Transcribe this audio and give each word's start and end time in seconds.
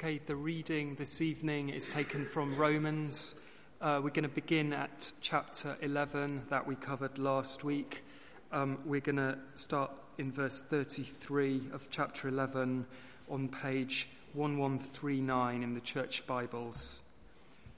Okay, 0.00 0.20
the 0.26 0.36
reading 0.36 0.94
this 0.94 1.20
evening 1.20 1.70
is 1.70 1.88
taken 1.88 2.24
from 2.24 2.54
Romans. 2.54 3.34
Uh, 3.80 4.00
we're 4.00 4.10
going 4.10 4.22
to 4.22 4.28
begin 4.28 4.72
at 4.72 5.10
chapter 5.20 5.76
11 5.82 6.44
that 6.50 6.68
we 6.68 6.76
covered 6.76 7.18
last 7.18 7.64
week. 7.64 8.04
Um, 8.52 8.78
we're 8.84 9.00
going 9.00 9.16
to 9.16 9.38
start 9.56 9.90
in 10.16 10.30
verse 10.30 10.60
33 10.60 11.70
of 11.72 11.88
chapter 11.90 12.28
11 12.28 12.86
on 13.28 13.48
page 13.48 14.08
1139 14.34 15.64
in 15.64 15.74
the 15.74 15.80
church 15.80 16.24
Bibles. 16.28 17.02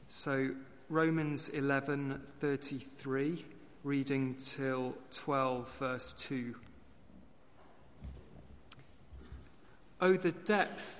So 0.07 0.51
Romans 0.91 1.49
11:33 1.49 3.45
reading 3.83 4.35
till 4.35 4.95
12 5.11 5.75
verse 5.79 6.13
2. 6.19 6.55
Oh 10.03 10.13
the 10.13 10.33
depth 10.33 11.00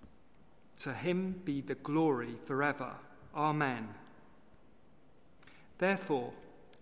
To 0.81 0.93
him 0.93 1.39
be 1.45 1.61
the 1.61 1.75
glory 1.75 2.35
forever. 2.45 2.91
Amen. 3.35 3.87
Therefore, 5.77 6.33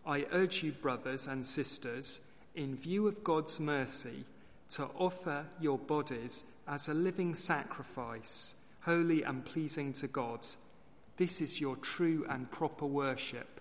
I 0.06 0.26
urge 0.32 0.64
you, 0.64 0.72
brothers 0.72 1.28
and 1.28 1.46
sisters, 1.46 2.22
in 2.56 2.78
view 2.78 3.10
of 3.10 3.26
God's 3.26 3.60
mercy, 3.60 4.24
to 4.70 4.86
offer 4.98 5.46
your 5.60 5.78
bodies 5.78 6.46
as 6.66 6.88
a 6.88 6.94
living 6.94 7.36
sacrifice, 7.36 8.56
holy 8.80 9.24
and 9.24 9.44
pleasing 9.44 9.92
to 9.94 10.08
God. 10.08 10.48
This 11.18 11.42
is 11.42 11.60
your 11.60 11.76
true 11.76 12.26
and 12.30 12.50
proper 12.50 12.86
worship. 12.86 13.60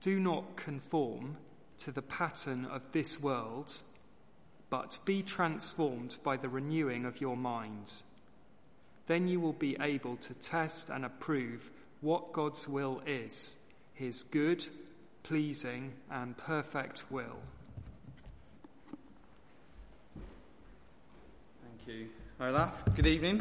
Do 0.00 0.20
not 0.20 0.54
conform 0.54 1.36
to 1.78 1.90
the 1.90 2.02
pattern 2.02 2.64
of 2.64 2.92
this 2.92 3.20
world, 3.20 3.72
but 4.68 5.00
be 5.04 5.24
transformed 5.24 6.16
by 6.22 6.36
the 6.36 6.48
renewing 6.48 7.06
of 7.06 7.20
your 7.20 7.36
minds. 7.36 8.04
Then 9.06 9.28
you 9.28 9.40
will 9.40 9.52
be 9.52 9.76
able 9.80 10.16
to 10.16 10.34
test 10.34 10.90
and 10.90 11.04
approve 11.04 11.70
what 12.00 12.32
God's 12.32 12.68
will 12.68 13.02
is, 13.06 13.56
his 13.94 14.22
good, 14.22 14.64
pleasing, 15.22 15.92
and 16.10 16.36
perfect 16.36 17.04
will. 17.10 17.38
Thank 21.62 21.98
you, 21.98 22.08
Olaf. 22.40 22.82
Good 22.94 23.06
evening. 23.06 23.40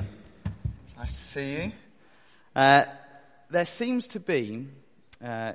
It's 0.86 0.98
nice 0.98 1.18
to 1.18 1.24
see 1.24 1.54
you. 1.54 1.72
Uh, 2.56 2.86
there 3.50 3.66
seems 3.66 4.08
to 4.10 4.20
be 4.20 4.68
uh, 5.24 5.54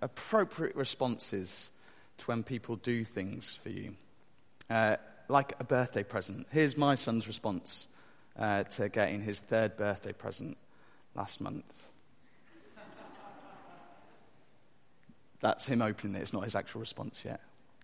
appropriate 0.00 0.76
responses 0.76 1.70
to 2.18 2.24
when 2.26 2.42
people 2.42 2.76
do 2.76 3.04
things 3.04 3.58
for 3.62 3.68
you, 3.68 3.94
uh, 4.70 4.96
like 5.28 5.54
a 5.60 5.64
birthday 5.64 6.02
present. 6.02 6.46
Here's 6.50 6.76
my 6.76 6.94
son's 6.94 7.26
response 7.26 7.88
uh, 8.38 8.64
to 8.64 8.88
getting 8.88 9.22
his 9.22 9.38
third 9.38 9.76
birthday 9.76 10.12
present 10.12 10.56
last 11.14 11.40
month. 11.40 11.88
That's 15.40 15.66
him 15.66 15.82
opening 15.82 16.16
it, 16.16 16.22
it's 16.22 16.32
not 16.32 16.44
his 16.44 16.54
actual 16.54 16.80
response 16.80 17.20
yet. 17.24 17.40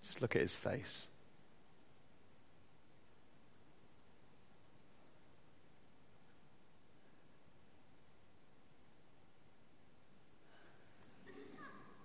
Just 0.06 0.22
look 0.22 0.36
at 0.36 0.42
his 0.42 0.54
face. 0.54 1.06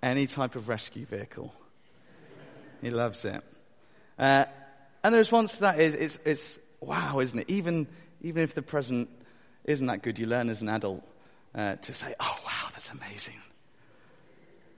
Any 0.04 0.28
type 0.28 0.56
of 0.56 0.70
rescue 0.70 1.06
vehicle. 1.06 1.54
He 2.82 2.92
loves 2.92 3.26
it. 3.26 3.42
Uh, 4.20 4.46
and 5.04 5.14
the 5.14 5.18
response 5.18 5.56
to 5.56 5.62
that 5.62 5.80
is, 5.80 5.96
it's, 5.96 6.20
it's 6.24 6.60
wow, 6.80 7.20
isn't 7.20 7.40
it? 7.40 7.50
Even, 7.50 7.88
even 8.22 8.44
if 8.44 8.54
the 8.54 8.62
present 8.62 9.10
isn't 9.64 9.88
that 9.88 10.02
good, 10.02 10.18
you 10.18 10.26
learn 10.26 10.50
as 10.50 10.62
an 10.62 10.70
adult 10.70 11.04
uh, 11.54 11.76
to 11.76 11.94
say, 11.94 12.14
oh, 12.20 12.40
wow, 12.46 12.70
that's 12.74 12.90
amazing. 12.90 13.42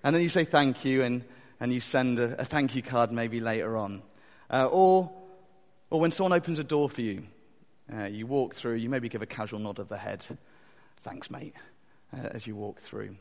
And 0.03 0.15
then 0.15 0.23
you 0.23 0.29
say 0.29 0.45
thank 0.45 0.85
you 0.85 1.03
and, 1.03 1.23
and 1.59 1.71
you 1.71 1.79
send 1.79 2.19
a, 2.19 2.41
a 2.41 2.45
thank 2.45 2.75
you 2.75 2.81
card 2.81 3.11
maybe 3.11 3.39
later 3.39 3.77
on. 3.77 4.01
Uh, 4.49 4.67
or, 4.71 5.11
or 5.89 5.99
when 5.99 6.11
someone 6.11 6.33
opens 6.33 6.59
a 6.59 6.63
door 6.63 6.89
for 6.89 7.01
you, 7.01 7.23
uh, 7.93 8.05
you 8.05 8.27
walk 8.27 8.55
through, 8.55 8.75
you 8.75 8.89
maybe 8.89 9.09
give 9.09 9.21
a 9.21 9.27
casual 9.27 9.59
nod 9.59 9.79
of 9.79 9.89
the 9.89 9.97
head. 9.97 10.25
Thanks, 11.01 11.29
mate, 11.29 11.55
uh, 12.13 12.27
as 12.31 12.47
you 12.47 12.55
walk 12.55 12.79
through. 12.79 13.15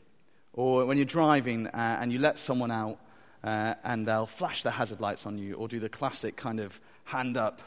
Or 0.53 0.85
when 0.85 0.97
you're 0.97 1.05
driving 1.05 1.67
uh, 1.67 1.97
and 2.01 2.11
you 2.11 2.19
let 2.19 2.39
someone 2.39 2.71
out 2.71 2.99
uh, 3.43 3.75
and 3.83 4.07
they'll 4.07 4.25
flash 4.25 4.63
the 4.63 4.71
hazard 4.71 4.99
lights 4.99 5.25
on 5.25 5.37
you 5.37 5.53
or 5.53 5.67
do 5.67 5.79
the 5.79 5.89
classic 5.89 6.35
kind 6.35 6.59
of 6.59 6.79
hand 7.05 7.37
up, 7.37 7.61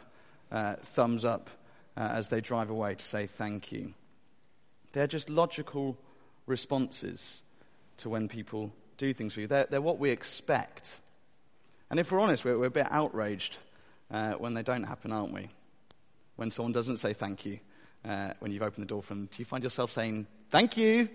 thumbs 0.50 1.24
up 1.24 1.50
uh, 1.96 2.00
as 2.00 2.28
they 2.28 2.40
drive 2.40 2.70
away 2.70 2.94
to 2.94 3.04
say 3.04 3.26
thank 3.26 3.72
you. 3.72 3.94
They're 4.92 5.06
just 5.06 5.30
logical 5.30 5.96
responses 6.46 7.42
to 7.98 8.08
when 8.08 8.28
people 8.28 8.72
do 8.96 9.12
things 9.12 9.34
for 9.34 9.40
you. 9.40 9.46
They're, 9.46 9.66
they're 9.70 9.82
what 9.82 9.98
we 9.98 10.10
expect. 10.10 10.98
And 11.90 12.00
if 12.00 12.10
we're 12.10 12.20
honest, 12.20 12.44
we're, 12.44 12.58
we're 12.58 12.66
a 12.66 12.70
bit 12.70 12.86
outraged 12.90 13.58
uh, 14.10 14.32
when 14.32 14.54
they 14.54 14.62
don't 14.62 14.84
happen, 14.84 15.12
aren't 15.12 15.32
we? 15.32 15.48
When 16.36 16.50
someone 16.50 16.72
doesn't 16.72 16.98
say 16.98 17.12
thank 17.12 17.44
you 17.44 17.60
uh, 18.04 18.32
when 18.40 18.52
you've 18.52 18.62
opened 18.62 18.84
the 18.84 18.88
door 18.88 19.02
for 19.02 19.14
them, 19.14 19.26
do 19.26 19.36
you 19.38 19.44
find 19.44 19.62
yourself 19.62 19.92
saying 19.92 20.26
thank 20.50 20.76
you 20.76 21.08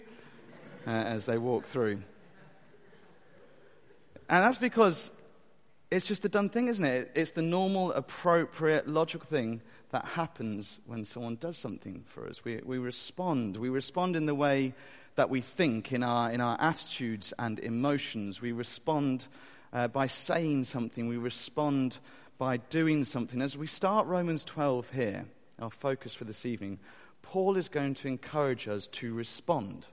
uh, 0.85 0.89
as 0.89 1.25
they 1.25 1.37
walk 1.37 1.65
through? 1.65 2.01
And 4.29 4.43
that's 4.43 4.57
because 4.57 5.11
it's 5.89 6.05
just 6.05 6.21
the 6.21 6.29
done 6.29 6.49
thing, 6.49 6.67
isn't 6.67 6.83
it? 6.83 7.11
It's 7.15 7.31
the 7.31 7.41
normal, 7.41 7.93
appropriate, 7.93 8.87
logical 8.87 9.25
thing 9.25 9.61
that 9.91 10.03
happens 10.03 10.79
when 10.85 11.05
someone 11.05 11.35
does 11.35 11.57
something 11.57 12.03
for 12.07 12.27
us. 12.27 12.43
We, 12.43 12.61
we 12.63 12.77
respond. 12.77 13.55
We 13.55 13.69
respond 13.69 14.15
in 14.15 14.25
the 14.25 14.35
way 14.35 14.73
that 15.15 15.29
we 15.29 15.39
think, 15.39 15.93
in 15.93 16.03
our, 16.03 16.29
in 16.31 16.41
our 16.41 16.57
attitudes 16.59 17.33
and 17.39 17.59
emotions. 17.59 18.41
We 18.41 18.51
respond 18.51 19.27
uh, 19.71 19.87
by 19.87 20.07
saying 20.07 20.65
something. 20.65 21.07
We 21.07 21.17
respond 21.17 21.99
by 22.37 22.57
doing 22.57 23.05
something. 23.05 23.41
As 23.41 23.57
we 23.57 23.67
start 23.67 24.07
Romans 24.07 24.43
12 24.43 24.91
here, 24.91 25.25
our 25.59 25.71
focus 25.71 26.13
for 26.13 26.25
this 26.25 26.45
evening, 26.45 26.79
Paul 27.21 27.55
is 27.55 27.69
going 27.69 27.93
to 27.95 28.07
encourage 28.09 28.67
us 28.67 28.87
to 28.87 29.13
respond. 29.13 29.87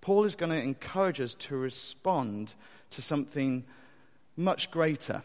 Paul 0.00 0.24
is 0.24 0.36
going 0.36 0.52
to 0.52 0.62
encourage 0.62 1.20
us 1.20 1.34
to 1.34 1.56
respond 1.56 2.54
to 2.90 3.02
something 3.02 3.64
much 4.38 4.70
greater 4.70 5.22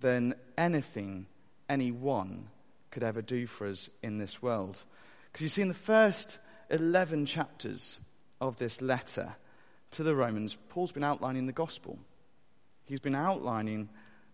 than 0.00 0.34
anything 0.56 1.26
anyone 1.68 2.48
could 2.90 3.02
ever 3.02 3.22
do 3.22 3.46
for 3.46 3.66
us 3.66 3.88
in 4.02 4.18
this 4.18 4.42
world. 4.42 4.82
Because 5.32 5.42
you 5.42 5.48
see, 5.48 5.62
in 5.62 5.68
the 5.68 5.74
first 5.74 6.38
11 6.68 7.26
chapters 7.26 7.98
of 8.40 8.56
this 8.56 8.82
letter 8.82 9.34
to 9.92 10.02
the 10.02 10.14
Romans, 10.14 10.56
Paul's 10.68 10.92
been 10.92 11.04
outlining 11.04 11.46
the 11.46 11.52
gospel. 11.52 11.98
He's 12.84 13.00
been 13.00 13.14
outlining 13.14 13.88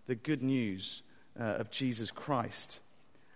the 0.06 0.14
good 0.14 0.42
news 0.42 1.02
uh, 1.38 1.44
of 1.44 1.70
Jesus 1.70 2.10
Christ. 2.10 2.80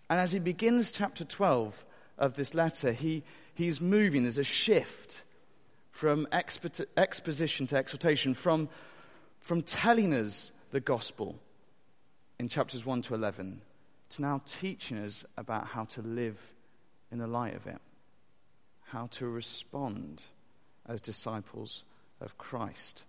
And 0.08 0.18
as 0.18 0.32
he 0.32 0.38
begins 0.38 0.90
chapter 0.90 1.24
12 1.24 1.84
of 2.18 2.34
this 2.34 2.54
letter, 2.54 2.92
he, 2.92 3.22
he's 3.54 3.80
moving. 3.80 4.22
There's 4.22 4.38
a 4.38 4.44
shift 4.44 5.22
from 5.92 6.26
expo- 6.32 6.86
exposition 6.96 7.66
to 7.68 7.76
exhortation, 7.76 8.34
from, 8.34 8.68
from 9.40 9.62
telling 9.62 10.14
us 10.14 10.52
the 10.70 10.80
gospel 10.80 11.38
in 12.38 12.48
chapters 12.48 12.86
1 12.86 13.02
to 13.02 13.14
11 13.14 13.62
to 14.10 14.22
now 14.22 14.40
teaching 14.46 14.98
us 14.98 15.24
about 15.36 15.68
how 15.68 15.84
to 15.84 16.02
live 16.02 16.38
in 17.10 17.18
the 17.18 17.26
light 17.26 17.54
of 17.54 17.66
it, 17.66 17.80
how 18.84 19.06
to 19.06 19.26
respond 19.26 20.22
as 20.86 21.00
disciples 21.00 21.84
of 22.20 22.36
Christ. 22.38 23.04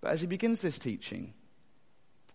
But 0.00 0.12
as 0.12 0.20
he 0.20 0.26
begins 0.26 0.60
this 0.60 0.78
teaching, 0.78 1.34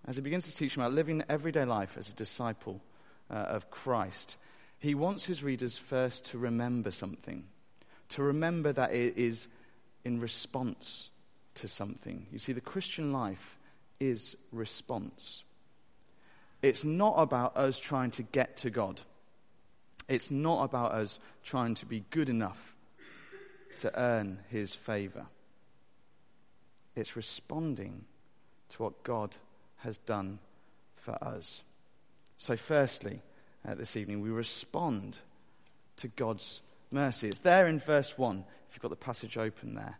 as 0.08 0.16
he 0.16 0.22
begins 0.22 0.48
to 0.48 0.56
teach 0.56 0.76
about 0.76 0.94
living 0.94 1.24
everyday 1.30 1.66
life 1.66 1.98
as 1.98 2.10
a 2.10 2.14
disciple 2.14 2.82
uh, 3.30 3.36
of 3.36 3.70
Christ, 3.70 4.38
he 4.80 4.96
wants 4.96 5.26
his 5.26 5.44
readers 5.44 5.78
first 5.78 6.26
to 6.26 6.38
remember 6.38 6.90
something, 6.90 7.46
to 8.10 8.24
remember 8.24 8.72
that 8.72 8.94
it 8.94 9.18
is 9.18 9.50
in 10.06 10.20
response 10.20 11.10
to 11.60 11.68
something. 11.68 12.28
You 12.32 12.40
see, 12.40 12.54
the 12.54 12.62
Christian 12.62 13.12
life 13.12 13.58
is 14.00 14.36
response. 14.52 15.44
It's 16.62 16.84
not 16.84 17.16
about 17.18 17.56
us 17.56 17.80
trying 17.80 18.12
to 18.12 18.24
get 18.24 18.58
to 18.58 18.70
God. 18.70 19.02
It's 20.08 20.32
not 20.32 20.64
about 20.64 20.94
us 20.94 21.20
trying 21.44 21.76
to 21.76 21.86
be 21.86 22.04
good 22.10 22.30
enough 22.30 22.76
to 23.78 23.98
earn 23.98 24.40
his 24.50 24.76
favor. 24.76 25.28
It's 26.96 27.16
responding 27.16 28.06
to 28.70 28.84
what 28.84 29.04
God 29.04 29.38
has 29.78 29.98
done 30.00 30.40
for 30.96 31.24
us. 31.24 31.62
So, 32.38 32.58
firstly, 32.58 33.22
uh, 33.68 33.76
this 33.76 33.96
evening, 33.96 34.22
we 34.22 34.30
respond 34.30 35.20
to 35.98 36.08
God's 36.08 36.62
mercy. 36.92 37.30
It's 37.30 37.40
there 37.40 37.68
in 37.68 37.80
verse 37.80 38.18
1, 38.18 38.44
if 38.68 38.76
you've 38.76 38.82
got 38.82 38.90
the 38.90 38.96
passage 38.96 39.38
open 39.38 39.76
there. 39.76 40.00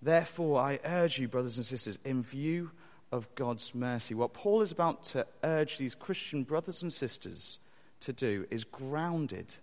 Therefore, 0.00 0.60
I 0.60 0.78
urge 0.84 1.18
you, 1.18 1.28
brothers 1.28 1.56
and 1.56 1.66
sisters, 1.66 1.98
in 2.04 2.22
view 2.22 2.70
of 3.10 3.34
God's 3.34 3.74
mercy, 3.74 4.14
what 4.14 4.32
Paul 4.32 4.62
is 4.62 4.72
about 4.72 5.02
to 5.04 5.26
urge 5.42 5.78
these 5.78 5.94
Christian 5.94 6.44
brothers 6.44 6.82
and 6.82 6.92
sisters 6.92 7.58
to 8.00 8.12
do 8.12 8.46
is 8.50 8.64
grounded 8.64 9.54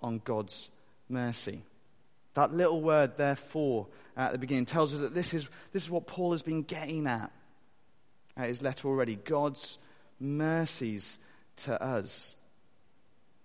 on 0.00 0.20
God's 0.24 0.70
mercy. 1.08 1.62
That 2.34 2.52
little 2.52 2.80
word, 2.80 3.16
therefore, 3.16 3.88
at 4.16 4.32
the 4.32 4.38
beginning 4.38 4.64
tells 4.64 4.94
us 4.94 5.00
that 5.00 5.14
this 5.14 5.34
is, 5.34 5.48
this 5.72 5.84
is 5.84 5.90
what 5.90 6.06
Paul 6.06 6.32
has 6.32 6.42
been 6.42 6.62
getting 6.62 7.06
at 7.06 7.30
at 8.36 8.48
his 8.48 8.62
letter 8.62 8.88
already 8.88 9.16
God's 9.16 9.78
mercies 10.20 11.18
to 11.56 11.80
us. 11.82 12.36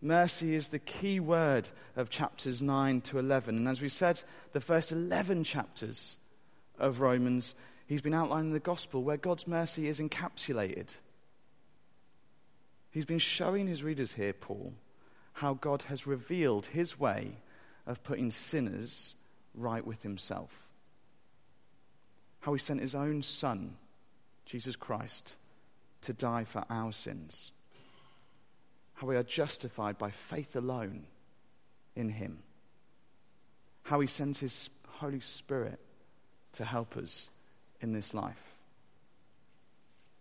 Mercy 0.01 0.53
is 0.53 0.67
the 0.67 0.79
key 0.79 1.19
word 1.19 1.69
of 1.95 2.09
chapters 2.09 2.61
9 2.61 3.01
to 3.01 3.19
11. 3.19 3.55
And 3.55 3.67
as 3.67 3.81
we 3.81 3.89
said, 3.89 4.21
the 4.51 4.59
first 4.59 4.91
11 4.91 5.43
chapters 5.45 6.17
of 6.79 6.99
Romans, 6.99 7.55
he's 7.87 8.01
been 8.01 8.13
outlining 8.13 8.53
the 8.53 8.59
gospel 8.59 9.03
where 9.03 9.17
God's 9.17 9.47
mercy 9.47 9.87
is 9.87 9.99
encapsulated. 9.99 10.95
He's 12.91 13.05
been 13.05 13.19
showing 13.19 13.67
his 13.67 13.83
readers 13.83 14.13
here, 14.13 14.33
Paul, 14.33 14.73
how 15.33 15.55
God 15.55 15.83
has 15.83 16.05
revealed 16.05 16.67
his 16.67 16.99
way 16.99 17.37
of 17.87 18.03
putting 18.03 18.31
sinners 18.31 19.15
right 19.55 19.85
with 19.85 20.03
himself. 20.03 20.67
How 22.41 22.53
he 22.53 22.59
sent 22.59 22.81
his 22.81 22.95
own 22.95 23.23
son, 23.23 23.77
Jesus 24.45 24.75
Christ, 24.75 25.35
to 26.01 26.13
die 26.13 26.43
for 26.43 26.65
our 26.69 26.91
sins 26.91 27.51
how 29.03 29.07
we 29.07 29.15
are 29.15 29.23
justified 29.23 29.97
by 29.97 30.11
faith 30.11 30.55
alone 30.55 31.03
in 31.95 32.09
Him, 32.09 32.39
how 33.83 33.99
He 33.99 34.07
sends 34.07 34.39
His 34.39 34.69
Holy 34.87 35.19
Spirit 35.19 35.79
to 36.53 36.65
help 36.65 36.97
us 36.97 37.29
in 37.81 37.93
this 37.93 38.13
life, 38.13 38.57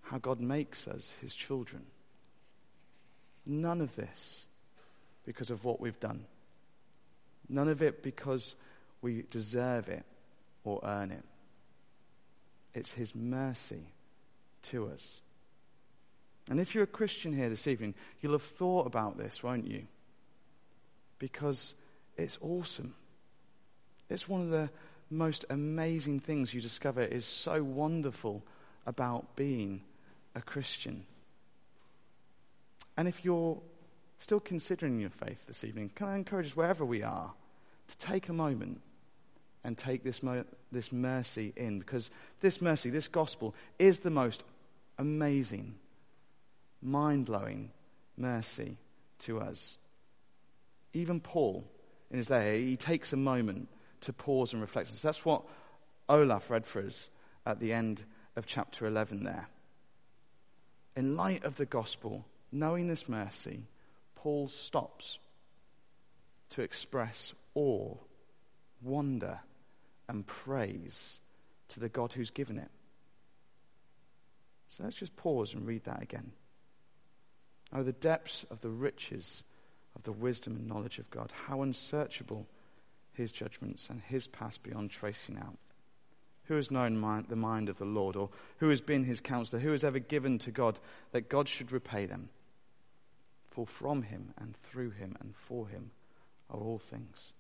how 0.03 0.19
God 0.19 0.41
makes 0.41 0.89
us 0.89 1.13
His 1.21 1.35
children. 1.35 1.83
None 3.47 3.81
of 3.81 3.97
this 3.97 4.47
because 5.25 5.51
of 5.51 5.65
what 5.65 5.81
we've 5.81 6.01
done, 6.01 6.25
none 7.49 7.69
of 7.69 7.83
it 7.83 8.03
because 8.03 8.55
we 9.01 9.25
deserve 9.31 9.89
it 9.89 10.05
or 10.65 10.81
earn 10.85 11.11
it. 11.11 11.25
It's 12.75 12.93
His 12.93 13.15
mercy 13.15 13.85
to 14.63 14.89
us. 14.89 15.21
And 16.51 16.61
if 16.61 16.75
you're 16.75 16.85
a 16.85 16.89
Christian 16.89 17.33
here 17.33 17.49
this 17.49 17.69
evening, 17.69 17.95
you'll 18.21 18.33
have 18.33 18.43
thought 18.43 18.87
about 18.87 19.17
this, 19.17 19.43
won't 19.43 19.67
you? 19.67 19.87
Because 21.19 21.75
it's 22.17 22.39
awesome. 22.41 22.95
It's 24.09 24.29
one 24.29 24.43
of 24.43 24.51
the 24.51 24.71
most 25.13 25.45
amazing 25.51 26.21
things 26.21 26.53
you 26.55 26.61
discover 26.61 27.03
is 27.03 27.25
so 27.25 27.63
wonderful 27.63 28.43
about 28.87 29.37
being 29.37 29.83
a 30.35 30.41
Christian. 30.41 31.05
And 32.97 33.07
if 33.07 33.25
you're 33.25 33.61
still 34.19 34.41
considering 34.41 35.01
your 35.01 35.11
faith 35.11 35.47
this 35.47 35.65
evening, 35.65 35.91
can 35.95 36.09
I 36.09 36.17
encourage 36.17 36.47
us, 36.47 36.57
wherever 36.57 36.85
we 36.85 37.03
are, 37.03 37.33
to 37.89 37.97
take 37.99 38.29
a 38.29 38.33
moment 38.33 38.81
and 39.65 39.77
take 39.77 40.03
this, 40.03 40.23
mo- 40.23 40.45
this 40.71 40.93
mercy 40.93 41.53
in? 41.57 41.79
Because 41.79 42.11
this 42.41 42.61
mercy, 42.61 42.91
this 42.91 43.09
gospel, 43.09 43.55
is 43.79 44.01
the 44.01 44.11
most 44.11 44.45
amazing 44.99 45.75
mind 46.81 47.27
blowing 47.27 47.71
mercy 48.17 48.77
to 49.21 49.41
us. 49.41 49.77
Even 50.93 51.21
Paul, 51.21 51.65
in 52.11 52.19
his 52.19 52.29
letter, 52.29 52.55
he 52.55 52.77
takes 52.77 53.13
a 53.13 53.17
moment 53.17 53.69
to 54.03 54.13
pause 54.13 54.53
and 54.53 54.63
reflect. 54.63 54.89
So 54.89 55.09
that's 55.09 55.25
what 55.25 55.43
Olaf 56.09 56.51
read 56.51 56.67
for 56.67 56.83
us 56.83 57.09
at 57.47 57.61
the 57.61 57.73
end 57.73 58.05
of 58.37 58.47
chapter 58.47 58.87
11 58.87 59.25
there. 59.25 59.49
In 60.95 61.17
light 61.17 61.45
of 61.45 61.57
the 61.57 61.67
gospel, 61.67 62.27
knowing 62.51 62.87
this 62.87 63.09
mercy, 63.09 63.65
Paul 64.15 64.49
stops 64.49 65.19
to 66.51 66.63
express 66.63 67.33
awe, 67.55 67.97
wonder, 68.83 69.41
and 70.09 70.27
praise 70.27 71.19
to 71.69 71.81
the 71.81 71.89
God 71.89 72.13
who's 72.13 72.31
given 72.31 72.59
it. 72.59 72.71
So 74.69 74.85
let's 74.85 74.97
just 74.97 75.17
pause 75.17 75.55
and 75.55 75.67
read 75.67 75.85
that 75.85 76.03
again. 76.03 76.33
Oh, 77.73 77.83
the 77.83 77.93
depths 77.93 78.45
of 78.51 78.61
the 78.61 78.69
riches 78.69 79.43
of 79.97 80.03
the 80.03 80.13
wisdom 80.13 80.57
and 80.57 80.69
knowledge 80.69 80.99
of 80.99 81.11
God. 81.11 81.33
How 81.47 81.63
unsearchable 81.63 82.47
his 83.13 83.33
judgments 83.33 83.89
and 83.89 84.01
his 84.01 84.27
past 84.27 84.63
beyond 84.63 84.91
tracing 84.91 85.39
out. 85.39 85.59
Who 86.47 86.55
has 86.57 86.71
known 86.71 86.99
mind, 86.99 87.27
the 87.29 87.37
mind 87.37 87.69
of 87.69 87.79
the 87.79 87.85
Lord, 87.85 88.17
or 88.17 88.31
who 88.59 88.69
has 88.71 88.81
been 88.81 89.05
his 89.05 89.21
counselor? 89.21 89.61
Who 89.61 89.71
has 89.71 89.85
ever 89.85 89.99
given 89.99 90.39
to 90.41 90.51
God 90.51 90.79
that 91.13 91.29
God 91.29 91.49
should 91.49 91.73
repay 91.73 92.07
them? 92.07 92.31
For 93.51 93.67
from 93.67 94.03
him 94.03 94.33
and 94.39 94.57
through 94.57 94.91
him 94.91 95.17
and 95.21 95.37
for 95.37 95.69
him 95.69 95.91
are 96.51 96.61
all 96.61 96.79
things. 96.79 97.33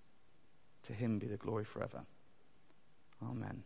To 0.84 0.92
him 0.92 1.18
be 1.18 1.26
the 1.26 1.36
glory 1.36 1.64
forever. 1.64 2.02
Amen. 3.22 3.62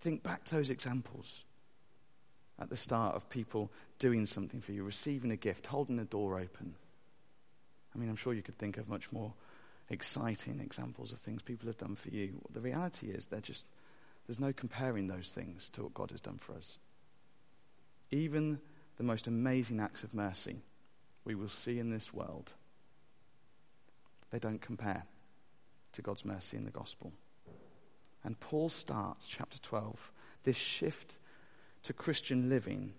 Think 0.00 0.22
back 0.22 0.44
to 0.44 0.54
those 0.54 0.70
examples 0.70 1.44
at 2.58 2.68
the 2.68 2.76
start 2.76 3.14
of 3.14 3.30
people 3.30 3.70
doing 3.98 4.26
something 4.26 4.60
for 4.60 4.72
you, 4.72 4.84
receiving 4.84 5.30
a 5.30 5.36
gift, 5.36 5.66
holding 5.66 5.96
the 5.96 6.04
door 6.04 6.38
open. 6.38 6.74
I 7.94 7.98
mean, 7.98 8.08
I'm 8.08 8.16
sure 8.16 8.34
you 8.34 8.42
could 8.42 8.58
think 8.58 8.76
of 8.76 8.88
much 8.88 9.10
more 9.12 9.32
exciting 9.90 10.60
examples 10.60 11.12
of 11.12 11.18
things 11.18 11.42
people 11.42 11.66
have 11.66 11.76
done 11.76 11.96
for 11.96 12.08
you. 12.08 12.40
The 12.52 12.60
reality 12.60 13.08
is, 13.08 13.26
they're 13.26 13.40
just, 13.40 13.66
there's 14.26 14.40
no 14.40 14.52
comparing 14.52 15.08
those 15.08 15.32
things 15.32 15.68
to 15.70 15.82
what 15.82 15.94
God 15.94 16.12
has 16.12 16.20
done 16.20 16.38
for 16.38 16.54
us. 16.54 16.78
Even 18.10 18.60
the 18.96 19.02
most 19.04 19.26
amazing 19.26 19.80
acts 19.80 20.04
of 20.04 20.14
mercy 20.14 20.62
we 21.24 21.34
will 21.34 21.48
see 21.48 21.78
in 21.78 21.90
this 21.90 22.14
world, 22.14 22.52
they 24.30 24.38
don't 24.38 24.62
compare 24.62 25.04
to 25.92 26.02
God's 26.02 26.24
mercy 26.24 26.56
in 26.56 26.64
the 26.64 26.70
gospel. 26.70 27.12
And 28.22 28.38
Paul 28.38 28.68
starts, 28.68 29.26
chapter 29.26 29.58
12, 29.58 30.12
this 30.44 30.56
shift 30.56 31.18
to 31.82 31.92
Christian 31.92 32.48
living 32.48 32.92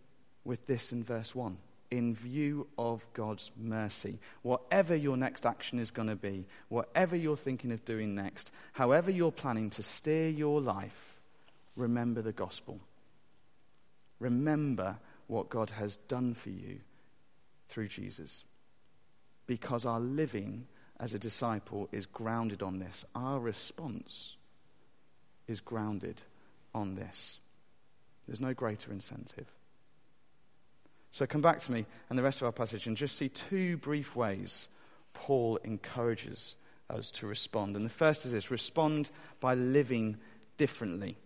with 0.44 0.66
this 0.66 0.92
in 0.92 1.04
verse 1.04 1.34
1 1.34 1.58
in 1.92 2.16
view 2.16 2.68
of 2.78 3.06
God's 3.14 3.52
mercy. 3.58 4.18
Whatever 4.42 4.96
your 4.96 5.18
next 5.18 5.46
action 5.46 5.78
is 5.78 5.92
going 5.92 6.08
to 6.08 6.16
be, 6.16 6.46
whatever 6.70 7.16
you're 7.16 7.36
thinking 7.36 7.72
of 7.72 7.86
doing 7.86 8.16
next, 8.16 8.52
however 8.72 9.12
you're 9.12 9.32
planning 9.32 9.70
to 9.72 9.84
steer 9.84 10.30
your 10.30 10.62
life, 10.62 11.20
remember 11.76 12.22
the 12.22 12.32
gospel. 12.32 12.80
Remember 14.20 14.98
what 15.28 15.50
God 15.50 15.72
has 15.72 15.98
done 15.98 16.34
for 16.34 16.50
you 16.50 16.80
through 17.68 17.90
Jesus. 17.90 18.46
Because 19.46 19.86
our 19.86 20.00
living 20.00 20.68
as 21.00 21.14
a 21.14 21.20
disciple 21.20 21.90
is 21.92 22.06
grounded 22.06 22.62
on 22.62 22.80
this. 22.80 23.04
Our 23.16 23.40
response 23.40 24.36
is 25.48 25.60
grounded 25.60 26.22
on 26.74 26.96
this. 26.96 27.40
There's 28.28 28.40
no 28.40 28.54
greater 28.54 28.92
incentive. 28.92 29.48
So 31.12 31.26
come 31.26 31.42
back 31.42 31.60
to 31.62 31.72
me 31.72 31.86
and 32.10 32.18
the 32.18 32.24
rest 32.24 32.42
of 32.42 32.46
our 32.46 32.52
passage 32.54 32.88
and 32.88 32.96
just 32.96 33.18
see 33.18 33.30
two 33.30 33.78
brief 33.78 34.16
ways 34.16 34.68
Paul 35.14 35.60
encourages 35.64 36.56
us 36.90 37.12
to 37.12 37.28
respond. 37.28 37.76
And 37.76 37.86
the 37.86 37.90
first 37.90 38.26
is 38.26 38.32
this 38.32 38.50
respond 38.50 39.10
by 39.40 39.56
living 39.56 40.18
differently. 40.58 41.18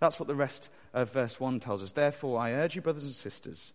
That's 0.00 0.18
what 0.18 0.28
the 0.28 0.34
rest 0.34 0.70
of 0.92 1.12
verse 1.12 1.38
1 1.38 1.60
tells 1.60 1.82
us. 1.82 1.92
Therefore, 1.92 2.40
I 2.40 2.52
urge 2.52 2.74
you, 2.74 2.82
brothers 2.82 3.04
and 3.04 3.12
sisters, 3.12 3.72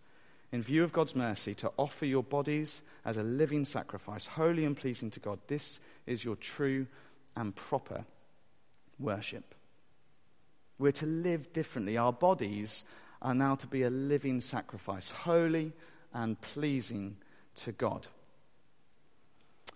in 0.52 0.62
view 0.62 0.84
of 0.84 0.94
God's 0.94 1.16
mercy, 1.16 1.54
to 1.56 1.72
offer 1.78 2.06
your 2.06 2.24
bodies 2.24 2.82
as 3.06 3.18
a 3.18 3.24
living 3.24 3.66
sacrifice, 3.66 4.26
holy 4.26 4.66
and 4.66 4.76
pleasing 4.76 5.12
to 5.12 5.20
God. 5.20 5.40
This 5.48 5.80
is 6.06 6.24
your 6.24 6.36
true 6.36 6.88
and 7.36 7.56
proper 7.56 8.06
worship. 9.00 9.56
We're 10.78 10.92
to 10.94 11.06
live 11.06 11.54
differently. 11.54 11.98
Our 11.98 12.14
bodies 12.14 12.84
are 13.22 13.36
now 13.36 13.56
to 13.56 13.68
be 13.68 13.84
a 13.84 13.90
living 13.90 14.42
sacrifice, 14.42 15.12
holy 15.12 15.74
and 16.14 16.40
pleasing 16.42 17.18
to 17.56 17.72
God. 17.72 18.08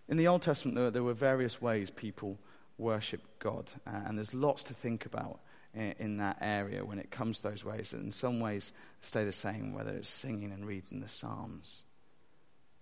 In 0.07 0.17
the 0.17 0.27
Old 0.27 0.41
Testament, 0.41 0.93
there 0.93 1.03
were 1.03 1.13
various 1.13 1.61
ways 1.61 1.89
people 1.89 2.37
worship 2.77 3.21
God, 3.39 3.71
uh, 3.85 4.01
and 4.05 4.17
there's 4.17 4.33
lots 4.33 4.63
to 4.63 4.73
think 4.73 5.05
about 5.05 5.39
in 5.73 6.17
that 6.17 6.37
area 6.39 6.85
when 6.85 6.99
it 6.99 7.09
comes 7.09 7.37
to 7.37 7.49
those 7.49 7.65
ways. 7.65 7.93
And 7.93 8.05
in 8.05 8.11
some 8.11 8.39
ways, 8.39 8.73
stay 9.01 9.25
the 9.25 9.31
same, 9.31 9.73
whether 9.73 9.91
it's 9.91 10.09
singing 10.09 10.51
and 10.51 10.67
reading 10.67 10.99
the 10.99 11.07
Psalms. 11.07 11.83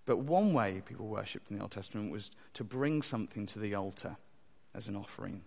But 0.06 0.18
one 0.18 0.54
way 0.54 0.82
people 0.86 1.08
worshipped 1.08 1.52
in 1.52 1.58
the 1.58 1.62
Old 1.62 1.72
Testament 1.72 2.12
was 2.12 2.32
to 2.56 2.64
bring 2.64 3.02
something 3.02 3.46
to 3.48 3.60
the 3.60 3.76
altar 3.76 4.18
as 4.74 4.88
an 4.88 4.96
offering. 4.96 5.44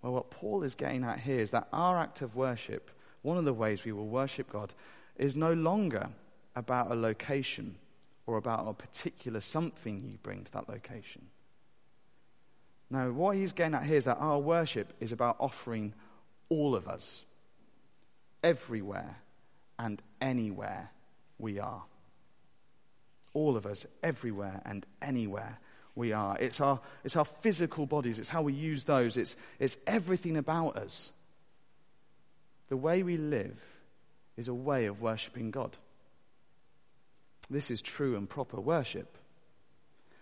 Well, 0.00 0.12
what 0.12 0.30
Paul 0.30 0.64
is 0.64 0.74
getting 0.74 1.04
at 1.04 1.20
here 1.20 1.40
is 1.40 1.52
that 1.52 1.68
our 1.72 1.98
act 2.00 2.22
of 2.22 2.34
worship, 2.34 2.90
one 3.22 3.38
of 3.38 3.44
the 3.44 3.52
ways 3.52 3.84
we 3.84 3.92
will 3.92 4.08
worship 4.08 4.50
God, 4.50 4.74
is 5.16 5.36
no 5.36 5.52
longer 5.52 6.08
about 6.54 6.90
a 6.90 6.94
location 6.94 7.76
or 8.26 8.36
about 8.36 8.68
a 8.68 8.72
particular 8.72 9.40
something 9.40 10.02
you 10.02 10.18
bring 10.22 10.44
to 10.44 10.52
that 10.52 10.68
location. 10.68 11.26
No, 12.90 13.10
what 13.12 13.36
he's 13.36 13.52
getting 13.52 13.74
at 13.74 13.84
here 13.84 13.96
is 13.96 14.04
that 14.04 14.18
our 14.18 14.38
worship 14.38 14.92
is 15.00 15.12
about 15.12 15.36
offering 15.40 15.94
all 16.50 16.74
of 16.74 16.86
us, 16.86 17.24
everywhere 18.44 19.16
and 19.78 20.02
anywhere 20.20 20.90
we 21.38 21.58
are. 21.58 21.82
All 23.32 23.56
of 23.56 23.64
us, 23.64 23.86
everywhere 24.02 24.60
and 24.66 24.84
anywhere 25.00 25.58
we 25.94 26.12
are. 26.12 26.36
It's 26.38 26.60
our, 26.60 26.80
it's 27.02 27.16
our 27.16 27.24
physical 27.24 27.86
bodies, 27.86 28.18
it's 28.18 28.28
how 28.28 28.42
we 28.42 28.52
use 28.52 28.84
those, 28.84 29.16
it's, 29.16 29.36
it's 29.58 29.78
everything 29.86 30.36
about 30.36 30.76
us. 30.76 31.12
The 32.72 32.78
way 32.78 33.02
we 33.02 33.18
live 33.18 33.60
is 34.34 34.48
a 34.48 34.54
way 34.54 34.86
of 34.86 35.02
worshipping 35.02 35.50
God. 35.50 35.76
This 37.50 37.70
is 37.70 37.82
true 37.82 38.16
and 38.16 38.26
proper 38.26 38.58
worship. 38.58 39.18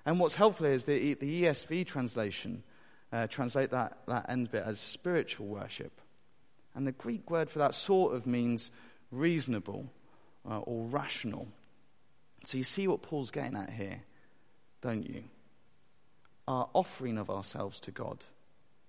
And 0.05 0.19
what's 0.19 0.35
helpful 0.35 0.67
is 0.67 0.83
the, 0.83 1.15
the 1.15 1.45
ESV 1.45 1.87
translation 1.87 2.65
uh, 3.13 3.29
translate 3.29 3.71
that, 3.71 3.99
that 4.09 4.29
end 4.29 4.51
bit 4.51 4.65
as 4.67 4.81
spiritual 4.81 5.47
worship. 5.47 6.01
And 6.75 6.89
the 6.89 6.91
Greek 6.91 7.31
word 7.31 7.49
for 7.49 7.61
that 7.61 7.73
sort 7.73 8.17
of 8.17 8.27
means 8.27 8.73
reasonable 9.13 9.87
uh, 10.45 10.59
or 10.59 10.87
rational. 10.87 11.47
So 12.43 12.59
you 12.59 12.65
see 12.65 12.89
what 12.89 13.03
Paul's 13.03 13.31
getting 13.31 13.55
at 13.55 13.71
here, 13.71 14.03
don't 14.83 15.09
you? 15.09 15.23
Our 16.49 16.69
offering 16.73 17.17
of 17.17 17.31
ourselves 17.31 17.79
to 17.79 17.93
God, 17.93 18.25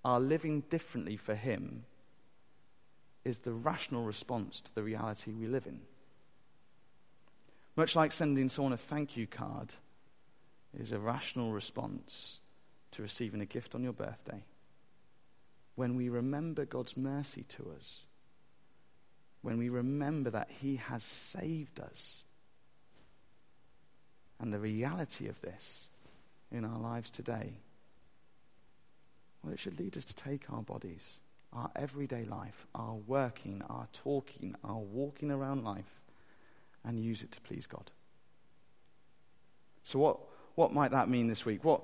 our 0.04 0.20
living 0.20 0.62
differently 0.72 1.16
for 1.16 1.36
Him, 1.36 1.84
is 3.24 3.40
the 3.40 3.54
rational 3.54 4.04
response 4.04 4.62
to 4.62 4.74
the 4.74 4.84
reality 4.84 5.32
we 5.32 5.48
live 5.48 5.68
in. 5.68 5.82
Much 7.76 7.96
like 7.96 8.12
sending 8.12 8.50
someone 8.50 8.74
a 8.74 8.78
thank 8.78 9.16
you 9.16 9.28
card 9.28 9.74
is 10.78 10.92
a 10.92 11.00
rational 11.00 11.52
response 11.52 12.40
to 12.92 13.02
receiving 13.02 13.42
a 13.42 13.46
gift 13.46 13.76
on 13.76 13.84
your 13.84 13.94
birthday. 13.94 14.44
When 15.76 15.96
we 15.96 16.10
remember 16.10 16.66
God's 16.66 16.98
mercy 16.98 17.44
to 17.50 17.72
us, 17.78 18.02
when 19.42 19.58
we 19.58 19.70
remember 19.70 20.30
that 20.30 20.50
He 20.62 20.76
has 20.76 21.04
saved 21.04 21.80
us, 21.80 22.24
and 24.40 24.54
the 24.54 24.60
reality 24.60 25.28
of 25.28 25.40
this 25.42 25.88
in 26.52 26.66
our 26.66 26.80
lives 26.80 27.12
today, 27.12 27.54
well, 29.42 29.54
it 29.54 29.60
should 29.60 29.80
lead 29.80 29.98
us 29.98 30.06
to 30.06 30.16
take 30.16 30.52
our 30.52 30.62
bodies, 30.62 31.20
our 31.54 31.70
everyday 31.76 32.26
life, 32.26 32.66
our 32.74 32.96
working, 32.96 33.62
our 33.70 33.88
talking, 33.94 34.56
our 34.64 34.78
walking 34.78 35.32
around 35.32 35.64
life, 35.64 36.00
and 36.84 37.00
use 37.00 37.22
it 37.22 37.32
to 37.32 37.42
please 37.42 37.68
God. 37.68 37.92
So, 39.84 40.00
what, 40.00 40.20
what 40.56 40.74
might 40.74 40.92
that 40.92 41.10
mean 41.10 41.28
this 41.28 41.46
week? 41.46 41.64
What, 41.64 41.82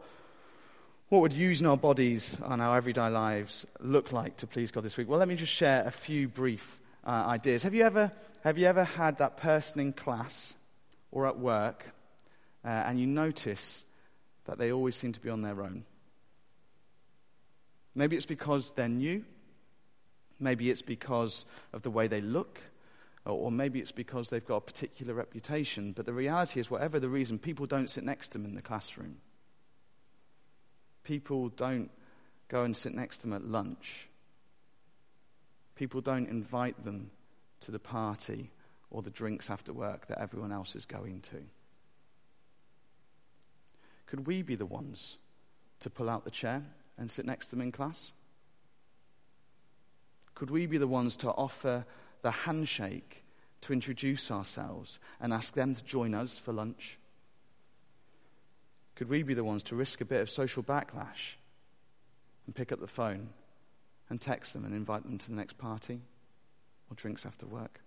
what 1.09 1.21
would 1.21 1.33
using 1.33 1.67
our 1.67 1.77
bodies 1.77 2.37
and 2.43 2.61
our 2.61 2.77
everyday 2.77 3.09
lives 3.09 3.65
look 3.79 4.11
like 4.11 4.37
to 4.37 4.47
please 4.47 4.71
God 4.71 4.83
this 4.83 4.97
week? 4.97 5.09
Well, 5.09 5.19
let 5.19 5.27
me 5.27 5.35
just 5.35 5.51
share 5.51 5.85
a 5.85 5.91
few 5.91 6.27
brief 6.27 6.79
uh, 7.05 7.25
ideas. 7.27 7.63
Have 7.63 7.73
you, 7.73 7.83
ever, 7.83 8.11
have 8.43 8.57
you 8.57 8.67
ever 8.67 8.83
had 8.83 9.17
that 9.19 9.37
person 9.37 9.79
in 9.79 9.93
class 9.93 10.53
or 11.11 11.27
at 11.27 11.39
work 11.39 11.85
uh, 12.63 12.67
and 12.67 12.99
you 12.99 13.07
notice 13.07 13.83
that 14.45 14.57
they 14.57 14.71
always 14.71 14.95
seem 14.95 15.13
to 15.13 15.19
be 15.19 15.29
on 15.29 15.41
their 15.41 15.61
own? 15.61 15.85
Maybe 17.95 18.15
it's 18.15 18.25
because 18.25 18.71
they're 18.71 18.87
new. 18.87 19.25
Maybe 20.39 20.69
it's 20.69 20.81
because 20.81 21.45
of 21.73 21.81
the 21.81 21.91
way 21.91 22.07
they 22.07 22.21
look 22.21 22.59
or 23.27 23.51
maybe 23.51 23.79
it's 23.79 23.91
because 23.91 24.29
they've 24.29 24.45
got 24.45 24.57
a 24.57 24.61
particular 24.61 25.13
reputation. 25.13 25.91
But 25.91 26.05
the 26.05 26.13
reality 26.13 26.59
is, 26.59 26.71
whatever 26.71 26.99
the 26.99 27.09
reason, 27.09 27.39
people 27.39 27.65
don't 27.65 27.89
sit 27.89 28.03
next 28.03 28.29
to 28.29 28.37
them 28.37 28.45
in 28.45 28.55
the 28.55 28.61
classroom. 28.61 29.17
People 31.03 31.49
don't 31.49 31.91
go 32.47 32.63
and 32.63 32.75
sit 32.75 32.93
next 32.93 33.19
to 33.19 33.21
them 33.23 33.33
at 33.33 33.45
lunch. 33.45 34.07
People 35.75 36.01
don't 36.01 36.29
invite 36.29 36.85
them 36.85 37.11
to 37.61 37.71
the 37.71 37.79
party 37.79 38.51
or 38.89 39.01
the 39.01 39.09
drinks 39.09 39.49
after 39.49 39.73
work 39.73 40.07
that 40.07 40.19
everyone 40.19 40.51
else 40.51 40.75
is 40.75 40.85
going 40.85 41.21
to. 41.21 41.43
Could 44.05 44.25
we 44.25 44.41
be 44.41 44.55
the 44.55 44.65
ones 44.65 45.17
to 45.81 45.89
pull 45.89 46.09
out 46.09 46.23
the 46.23 46.31
chair 46.31 46.63
and 46.97 47.11
sit 47.11 47.25
next 47.25 47.47
to 47.47 47.51
them 47.51 47.61
in 47.61 47.71
class? 47.73 48.11
Could 50.37 50.51
we 50.51 50.67
be 50.67 50.77
the 50.77 50.87
ones 50.87 51.15
to 51.15 51.31
offer 51.31 51.83
the 52.21 52.29
handshake 52.29 53.23
to 53.61 53.73
introduce 53.73 54.29
ourselves 54.29 54.99
and 55.19 55.33
ask 55.33 55.55
them 55.55 55.73
to 55.73 55.83
join 55.83 56.13
us 56.13 56.37
for 56.37 56.53
lunch? 56.53 56.99
Could 58.93 59.09
we 59.09 59.23
be 59.23 59.33
the 59.33 59.43
ones 59.43 59.63
to 59.63 59.75
risk 59.75 59.99
a 59.99 60.05
bit 60.05 60.21
of 60.21 60.29
social 60.29 60.61
backlash 60.61 61.37
and 62.45 62.53
pick 62.53 62.71
up 62.71 62.79
the 62.79 62.85
phone 62.85 63.29
and 64.11 64.21
text 64.21 64.53
them 64.53 64.63
and 64.63 64.75
invite 64.75 65.05
them 65.05 65.17
to 65.17 65.27
the 65.27 65.35
next 65.35 65.57
party 65.57 66.01
or 66.91 66.93
drinks 66.93 67.25
after 67.25 67.47
work? 67.47 67.81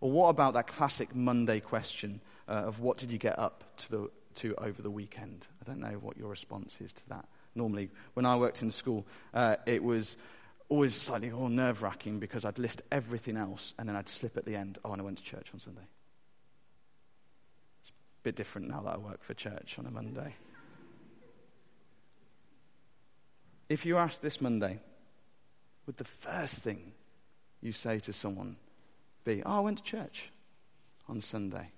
Or 0.00 0.10
what 0.10 0.30
about 0.30 0.54
that 0.54 0.68
classic 0.68 1.14
Monday 1.14 1.60
question 1.60 2.22
uh, 2.48 2.52
of 2.52 2.80
what 2.80 2.96
did 2.96 3.12
you 3.12 3.18
get 3.18 3.38
up 3.38 3.76
to, 3.76 3.90
the, 3.90 4.10
to 4.36 4.54
over 4.56 4.80
the 4.80 4.90
weekend? 4.90 5.48
I 5.60 5.70
don't 5.70 5.80
know 5.80 5.98
what 6.00 6.16
your 6.16 6.30
response 6.30 6.80
is 6.80 6.94
to 6.94 7.08
that. 7.10 7.28
Normally, 7.54 7.90
when 8.14 8.24
I 8.24 8.36
worked 8.36 8.62
in 8.62 8.70
school, 8.70 9.06
uh, 9.34 9.56
it 9.66 9.84
was 9.84 10.16
always 10.68 10.94
slightly 10.94 11.30
more 11.30 11.50
nerve 11.50 11.82
wracking 11.82 12.18
because 12.18 12.44
I'd 12.44 12.58
list 12.58 12.82
everything 12.90 13.36
else 13.36 13.74
and 13.78 13.88
then 13.88 13.96
I'd 13.96 14.08
slip 14.08 14.36
at 14.36 14.44
the 14.44 14.56
end, 14.56 14.78
oh, 14.84 14.92
and 14.92 15.00
I 15.00 15.04
went 15.04 15.18
to 15.18 15.24
church 15.24 15.48
on 15.52 15.60
Sunday. 15.60 15.86
It's 17.82 17.90
a 17.90 18.22
bit 18.24 18.36
different 18.36 18.68
now 18.68 18.80
that 18.82 18.94
I 18.94 18.98
work 18.98 19.22
for 19.22 19.34
church 19.34 19.76
on 19.78 19.86
a 19.86 19.90
Monday. 19.90 20.34
If 23.68 23.84
you 23.84 23.96
asked 23.96 24.22
this 24.22 24.40
Monday, 24.40 24.80
would 25.86 25.96
the 25.96 26.04
first 26.04 26.62
thing 26.62 26.92
you 27.60 27.72
say 27.72 27.98
to 28.00 28.12
someone 28.12 28.56
be, 29.24 29.42
oh, 29.44 29.58
I 29.58 29.60
went 29.60 29.78
to 29.78 29.84
church 29.84 30.30
on 31.08 31.20
Sunday? 31.20 31.70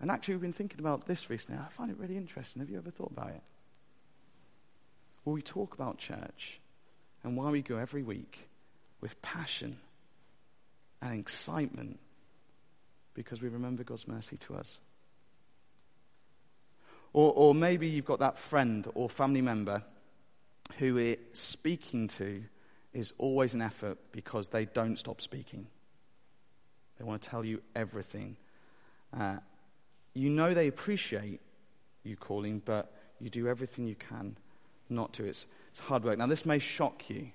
And 0.00 0.10
actually, 0.10 0.34
we've 0.34 0.42
been 0.42 0.52
thinking 0.52 0.78
about 0.78 1.06
this 1.06 1.28
recently. 1.28 1.60
I 1.60 1.68
find 1.70 1.90
it 1.90 1.98
really 1.98 2.16
interesting. 2.16 2.60
Have 2.60 2.70
you 2.70 2.78
ever 2.78 2.90
thought 2.90 3.10
about 3.10 3.30
it? 3.30 3.42
Will 5.24 5.32
we 5.32 5.42
talk 5.42 5.74
about 5.74 5.98
church 5.98 6.60
and 7.28 7.36
why 7.36 7.50
we 7.50 7.60
go 7.60 7.76
every 7.76 8.02
week 8.02 8.48
with 9.02 9.20
passion 9.20 9.76
and 11.02 11.20
excitement 11.20 12.00
because 13.12 13.42
we 13.42 13.50
remember 13.50 13.84
God's 13.84 14.08
mercy 14.08 14.38
to 14.38 14.54
us. 14.54 14.78
Or, 17.12 17.30
or 17.34 17.54
maybe 17.54 17.86
you've 17.86 18.06
got 18.06 18.20
that 18.20 18.38
friend 18.38 18.88
or 18.94 19.10
family 19.10 19.42
member 19.42 19.82
who 20.78 20.96
it 20.96 21.36
speaking 21.36 22.08
to 22.08 22.42
is 22.94 23.12
always 23.18 23.52
an 23.52 23.60
effort 23.60 23.98
because 24.10 24.48
they 24.48 24.64
don't 24.64 24.98
stop 24.98 25.20
speaking. 25.20 25.66
They 26.98 27.04
want 27.04 27.20
to 27.20 27.28
tell 27.28 27.44
you 27.44 27.60
everything. 27.76 28.38
Uh, 29.14 29.36
you 30.14 30.30
know 30.30 30.54
they 30.54 30.66
appreciate 30.66 31.42
you 32.04 32.16
calling, 32.16 32.62
but 32.64 32.90
you 33.20 33.28
do 33.28 33.48
everything 33.48 33.86
you 33.86 33.96
can 33.96 34.38
not 34.90 35.12
to. 35.14 35.24
It's, 35.24 35.46
it's 35.70 35.78
hard 35.78 36.04
work. 36.04 36.18
Now, 36.18 36.26
this 36.26 36.46
may 36.46 36.58
shock 36.58 37.08
you, 37.08 37.30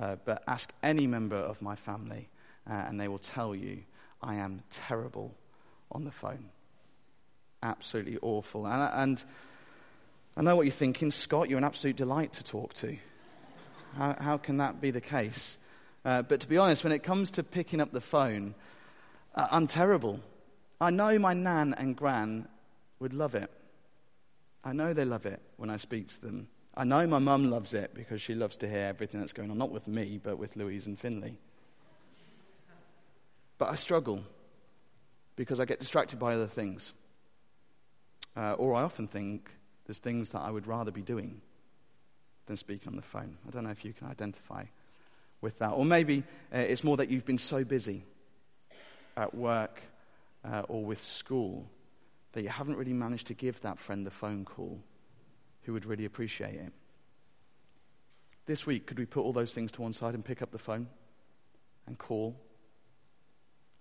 uh, 0.00 0.16
but 0.24 0.42
ask 0.46 0.72
any 0.82 1.06
member 1.06 1.36
of 1.36 1.62
my 1.62 1.76
family, 1.76 2.28
uh, 2.68 2.72
and 2.72 3.00
they 3.00 3.08
will 3.08 3.18
tell 3.18 3.54
you 3.54 3.82
I 4.22 4.36
am 4.36 4.62
terrible 4.70 5.34
on 5.90 6.04
the 6.04 6.10
phone. 6.10 6.50
Absolutely 7.62 8.18
awful. 8.22 8.66
And, 8.66 8.90
and 8.94 9.24
I 10.36 10.42
know 10.42 10.56
what 10.56 10.66
you're 10.66 10.72
thinking, 10.72 11.10
Scott, 11.10 11.48
you're 11.48 11.58
an 11.58 11.64
absolute 11.64 11.96
delight 11.96 12.32
to 12.34 12.44
talk 12.44 12.74
to. 12.74 12.96
How, 13.96 14.16
how 14.18 14.38
can 14.38 14.58
that 14.58 14.80
be 14.80 14.90
the 14.90 15.00
case? 15.00 15.58
Uh, 16.04 16.22
but 16.22 16.40
to 16.40 16.48
be 16.48 16.56
honest, 16.56 16.82
when 16.82 16.92
it 16.92 17.02
comes 17.02 17.32
to 17.32 17.42
picking 17.42 17.80
up 17.80 17.92
the 17.92 18.00
phone, 18.00 18.54
uh, 19.34 19.48
I'm 19.50 19.66
terrible. 19.66 20.20
I 20.80 20.90
know 20.90 21.18
my 21.18 21.34
nan 21.34 21.74
and 21.76 21.94
gran 21.94 22.48
would 22.98 23.12
love 23.12 23.34
it. 23.34 23.50
I 24.64 24.72
know 24.72 24.92
they 24.92 25.04
love 25.04 25.26
it 25.26 25.40
when 25.56 25.70
I 25.70 25.76
speak 25.76 26.08
to 26.08 26.20
them. 26.20 26.48
I 26.74 26.84
know 26.84 27.06
my 27.06 27.18
mum 27.18 27.50
loves 27.50 27.74
it 27.74 27.94
because 27.94 28.22
she 28.22 28.34
loves 28.34 28.56
to 28.56 28.68
hear 28.68 28.86
everything 28.86 29.20
that's 29.20 29.34
going 29.34 29.50
on, 29.50 29.58
not 29.58 29.70
with 29.70 29.86
me, 29.86 30.18
but 30.22 30.38
with 30.38 30.56
Louise 30.56 30.86
and 30.86 30.98
Finley. 30.98 31.36
But 33.58 33.68
I 33.68 33.74
struggle 33.74 34.22
because 35.36 35.60
I 35.60 35.66
get 35.66 35.80
distracted 35.80 36.18
by 36.18 36.34
other 36.34 36.46
things. 36.46 36.94
Uh, 38.34 38.52
or 38.54 38.74
I 38.74 38.82
often 38.82 39.06
think 39.06 39.50
there's 39.86 39.98
things 39.98 40.30
that 40.30 40.40
I 40.40 40.50
would 40.50 40.66
rather 40.66 40.90
be 40.90 41.02
doing 41.02 41.42
than 42.46 42.56
speaking 42.56 42.88
on 42.88 42.96
the 42.96 43.02
phone. 43.02 43.36
I 43.46 43.50
don't 43.50 43.64
know 43.64 43.70
if 43.70 43.84
you 43.84 43.92
can 43.92 44.08
identify 44.08 44.64
with 45.42 45.58
that. 45.58 45.70
Or 45.70 45.84
maybe 45.84 46.24
uh, 46.54 46.58
it's 46.58 46.82
more 46.82 46.96
that 46.96 47.10
you've 47.10 47.26
been 47.26 47.38
so 47.38 47.64
busy 47.64 48.04
at 49.16 49.34
work 49.34 49.82
uh, 50.44 50.62
or 50.68 50.82
with 50.84 51.02
school 51.02 51.66
that 52.32 52.42
you 52.42 52.48
haven't 52.48 52.76
really 52.76 52.94
managed 52.94 53.26
to 53.26 53.34
give 53.34 53.60
that 53.60 53.78
friend 53.78 54.06
the 54.06 54.10
phone 54.10 54.46
call 54.46 54.80
who 55.62 55.72
would 55.72 55.84
really 55.84 56.04
appreciate 56.04 56.54
it. 56.54 56.72
This 58.46 58.66
week, 58.66 58.86
could 58.86 58.98
we 58.98 59.06
put 59.06 59.22
all 59.22 59.32
those 59.32 59.54
things 59.54 59.70
to 59.72 59.82
one 59.82 59.92
side 59.92 60.14
and 60.14 60.24
pick 60.24 60.42
up 60.42 60.50
the 60.50 60.58
phone 60.58 60.88
and 61.86 61.96
call 61.96 62.40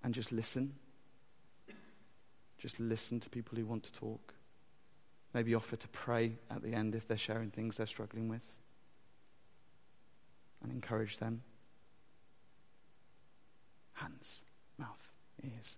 and 0.04 0.14
just 0.14 0.32
listen? 0.32 0.76
Just 2.58 2.80
listen 2.80 3.20
to 3.20 3.30
people 3.30 3.58
who 3.58 3.66
want 3.66 3.84
to 3.84 3.94
talk. 3.94 4.34
Maybe 5.34 5.56
offer 5.56 5.76
to 5.76 5.88
pray 5.88 6.34
at 6.50 6.62
the 6.62 6.74
end 6.74 6.94
if 6.94 7.08
they're 7.08 7.18
sharing 7.18 7.50
things 7.50 7.78
they're 7.78 7.88
struggling 7.88 8.28
with. 8.28 8.54
And 10.62 10.72
encourage 10.72 11.18
them. 11.18 11.42
Hands, 13.94 14.40
mouth, 14.78 15.12
ears. 15.44 15.76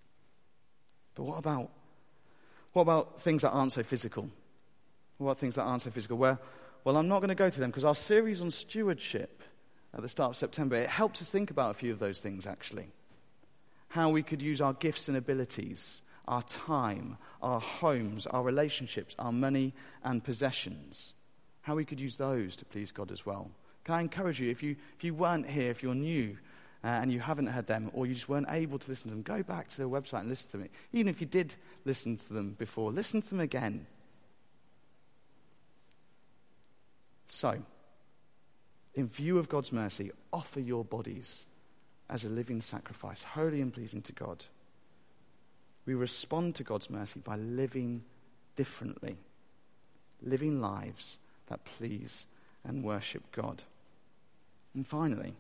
But 1.15 1.23
what 1.23 1.37
about 1.37 1.69
what 2.73 2.81
about 2.81 3.21
things 3.21 3.43
that 3.43 3.51
aren't 3.51 3.71
so 3.71 3.83
physical? 3.83 4.29
What 5.17 5.37
things 5.37 5.55
that 5.55 5.63
aren't 5.63 5.83
so 5.83 5.91
physical? 5.91 6.17
Where, 6.17 6.39
well, 6.83 6.97
I'm 6.97 7.07
not 7.07 7.19
going 7.19 7.29
to 7.29 7.35
go 7.35 7.49
through 7.49 7.61
them 7.61 7.71
because 7.71 7.85
our 7.85 7.95
series 7.95 8.41
on 8.41 8.51
stewardship 8.51 9.43
at 9.93 10.01
the 10.01 10.07
start 10.07 10.31
of 10.31 10.35
September, 10.35 10.75
it 10.75 10.89
helped 10.89 11.21
us 11.21 11.29
think 11.29 11.51
about 11.51 11.71
a 11.71 11.75
few 11.75 11.91
of 11.91 11.99
those 11.99 12.19
things 12.21 12.47
actually. 12.47 12.87
How 13.89 14.09
we 14.09 14.23
could 14.23 14.41
use 14.41 14.59
our 14.59 14.73
gifts 14.73 15.07
and 15.07 15.15
abilities 15.15 16.01
our 16.27 16.43
time, 16.43 17.17
our 17.41 17.59
homes, 17.59 18.25
our 18.27 18.43
relationships, 18.43 19.15
our 19.19 19.31
money 19.31 19.73
and 20.03 20.23
possessions. 20.23 21.13
How 21.61 21.75
we 21.75 21.85
could 21.85 21.99
use 21.99 22.17
those 22.17 22.55
to 22.57 22.65
please 22.65 22.91
God 22.91 23.11
as 23.11 23.25
well. 23.25 23.51
Can 23.83 23.95
I 23.95 24.01
encourage 24.01 24.39
you, 24.39 24.49
if 24.49 24.63
you, 24.63 24.75
if 24.95 25.03
you 25.03 25.13
weren't 25.13 25.49
here, 25.49 25.69
if 25.69 25.83
you're 25.83 25.95
new 25.95 26.37
uh, 26.83 26.87
and 26.87 27.11
you 27.11 27.19
haven't 27.19 27.47
heard 27.47 27.67
them, 27.67 27.91
or 27.93 28.05
you 28.05 28.13
just 28.13 28.29
weren't 28.29 28.47
able 28.49 28.79
to 28.79 28.89
listen 28.89 29.09
to 29.09 29.15
them, 29.15 29.21
go 29.21 29.43
back 29.43 29.67
to 29.69 29.77
their 29.77 29.87
website 29.87 30.21
and 30.21 30.29
listen 30.29 30.51
to 30.51 30.57
them. 30.57 30.69
Even 30.93 31.07
if 31.09 31.19
you 31.19 31.27
did 31.27 31.55
listen 31.85 32.17
to 32.17 32.33
them 32.33 32.55
before, 32.57 32.91
listen 32.91 33.21
to 33.21 33.29
them 33.29 33.39
again. 33.41 33.85
So, 37.33 37.63
in 38.93 39.07
view 39.07 39.39
of 39.39 39.49
God's 39.49 39.71
mercy, 39.71 40.11
offer 40.31 40.59
your 40.59 40.85
bodies 40.85 41.47
as 42.07 42.23
a 42.23 42.29
living 42.29 42.61
sacrifice, 42.61 43.23
holy 43.23 43.59
and 43.59 43.73
pleasing 43.73 44.03
to 44.03 44.13
God. 44.13 44.45
We 45.87 45.95
respond 45.95 46.53
to 46.55 46.63
God's 46.63 46.91
mercy 46.91 47.21
by 47.21 47.37
living 47.37 48.03
differently, 48.55 49.17
living 50.21 50.61
lives 50.61 51.17
that 51.47 51.65
please 51.65 52.27
and 52.63 52.83
worship 52.83 53.23
God. 53.31 53.63
And 54.75 54.87
finally, 54.87 55.33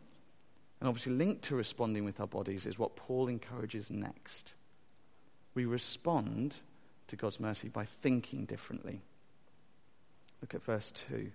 and 0.79 0.89
obviously 0.89 1.13
linked 1.13 1.43
to 1.43 1.55
responding 1.55 2.05
with 2.05 2.19
our 2.19 2.25
bodies, 2.25 2.65
is 2.65 2.79
what 2.79 2.95
Paul 2.95 3.27
encourages 3.27 3.91
next. 3.91 4.55
We 5.53 5.65
respond 5.65 6.55
to 7.05 7.15
God's 7.15 7.39
mercy 7.39 7.69
by 7.69 7.85
thinking 7.85 8.45
differently. 8.45 9.03
Look 10.41 10.55
at 10.55 10.63
verse 10.63 10.89
2. 10.89 11.31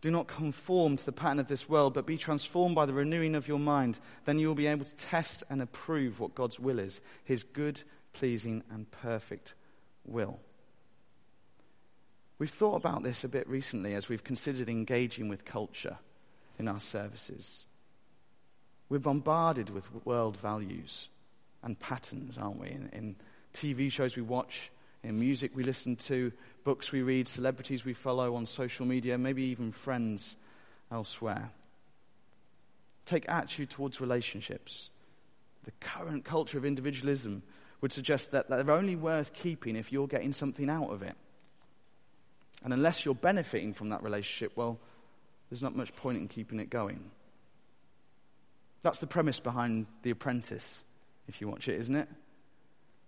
Do 0.00 0.10
not 0.10 0.28
conform 0.28 0.96
to 0.96 1.04
the 1.04 1.12
pattern 1.12 1.40
of 1.40 1.48
this 1.48 1.68
world, 1.68 1.94
but 1.94 2.06
be 2.06 2.16
transformed 2.16 2.74
by 2.74 2.86
the 2.86 2.92
renewing 2.92 3.34
of 3.34 3.48
your 3.48 3.58
mind. 3.58 3.98
Then 4.24 4.38
you 4.38 4.46
will 4.46 4.54
be 4.54 4.68
able 4.68 4.84
to 4.84 4.96
test 4.96 5.42
and 5.50 5.60
approve 5.60 6.20
what 6.20 6.34
God's 6.34 6.60
will 6.60 6.78
is, 6.78 7.00
his 7.24 7.42
good, 7.42 7.82
pleasing, 8.12 8.62
and 8.70 8.90
perfect 8.90 9.54
will. 10.04 10.38
We've 12.38 12.48
thought 12.48 12.76
about 12.76 13.02
this 13.02 13.24
a 13.24 13.28
bit 13.28 13.48
recently 13.48 13.94
as 13.94 14.08
we've 14.08 14.22
considered 14.22 14.68
engaging 14.68 15.28
with 15.28 15.44
culture 15.44 15.98
in 16.58 16.68
our 16.68 16.80
services. 16.80 17.66
We're 18.88 18.98
bombarded 18.98 19.70
with 19.70 19.84
world 20.06 20.36
values 20.36 21.08
and 21.62 21.78
patterns, 21.78 22.38
aren't 22.38 22.60
we? 22.60 22.68
In, 22.68 22.88
in, 22.92 23.16
TV 23.54 23.90
shows 23.90 24.14
we 24.14 24.22
watch, 24.22 24.70
in 25.02 25.18
music 25.18 25.52
we 25.54 25.64
listen 25.64 25.96
to, 25.96 26.32
books 26.68 26.92
we 26.92 27.00
read, 27.00 27.26
celebrities 27.26 27.86
we 27.86 27.94
follow 27.94 28.34
on 28.34 28.44
social 28.44 28.84
media, 28.84 29.16
maybe 29.16 29.42
even 29.44 29.72
friends 29.72 30.36
elsewhere. 30.92 31.50
Take 33.06 33.26
attitude 33.26 33.70
towards 33.70 34.02
relationships. 34.02 34.90
The 35.64 35.70
current 35.80 36.26
culture 36.26 36.58
of 36.58 36.66
individualism 36.66 37.42
would 37.80 37.90
suggest 37.90 38.32
that 38.32 38.50
they're 38.50 38.70
only 38.70 38.96
worth 38.96 39.32
keeping 39.32 39.76
if 39.76 39.92
you're 39.92 40.06
getting 40.06 40.34
something 40.34 40.68
out 40.68 40.90
of 40.90 41.02
it. 41.02 41.14
And 42.62 42.74
unless 42.74 43.02
you're 43.02 43.14
benefiting 43.14 43.72
from 43.72 43.88
that 43.88 44.02
relationship, 44.02 44.52
well, 44.54 44.78
there's 45.48 45.62
not 45.62 45.74
much 45.74 45.96
point 45.96 46.18
in 46.18 46.28
keeping 46.28 46.60
it 46.60 46.68
going. 46.68 47.00
That's 48.82 48.98
the 48.98 49.06
premise 49.06 49.40
behind 49.40 49.86
The 50.02 50.10
Apprentice, 50.10 50.82
if 51.28 51.40
you 51.40 51.48
watch 51.48 51.66
it, 51.66 51.80
isn't 51.80 51.96
it? 51.96 52.10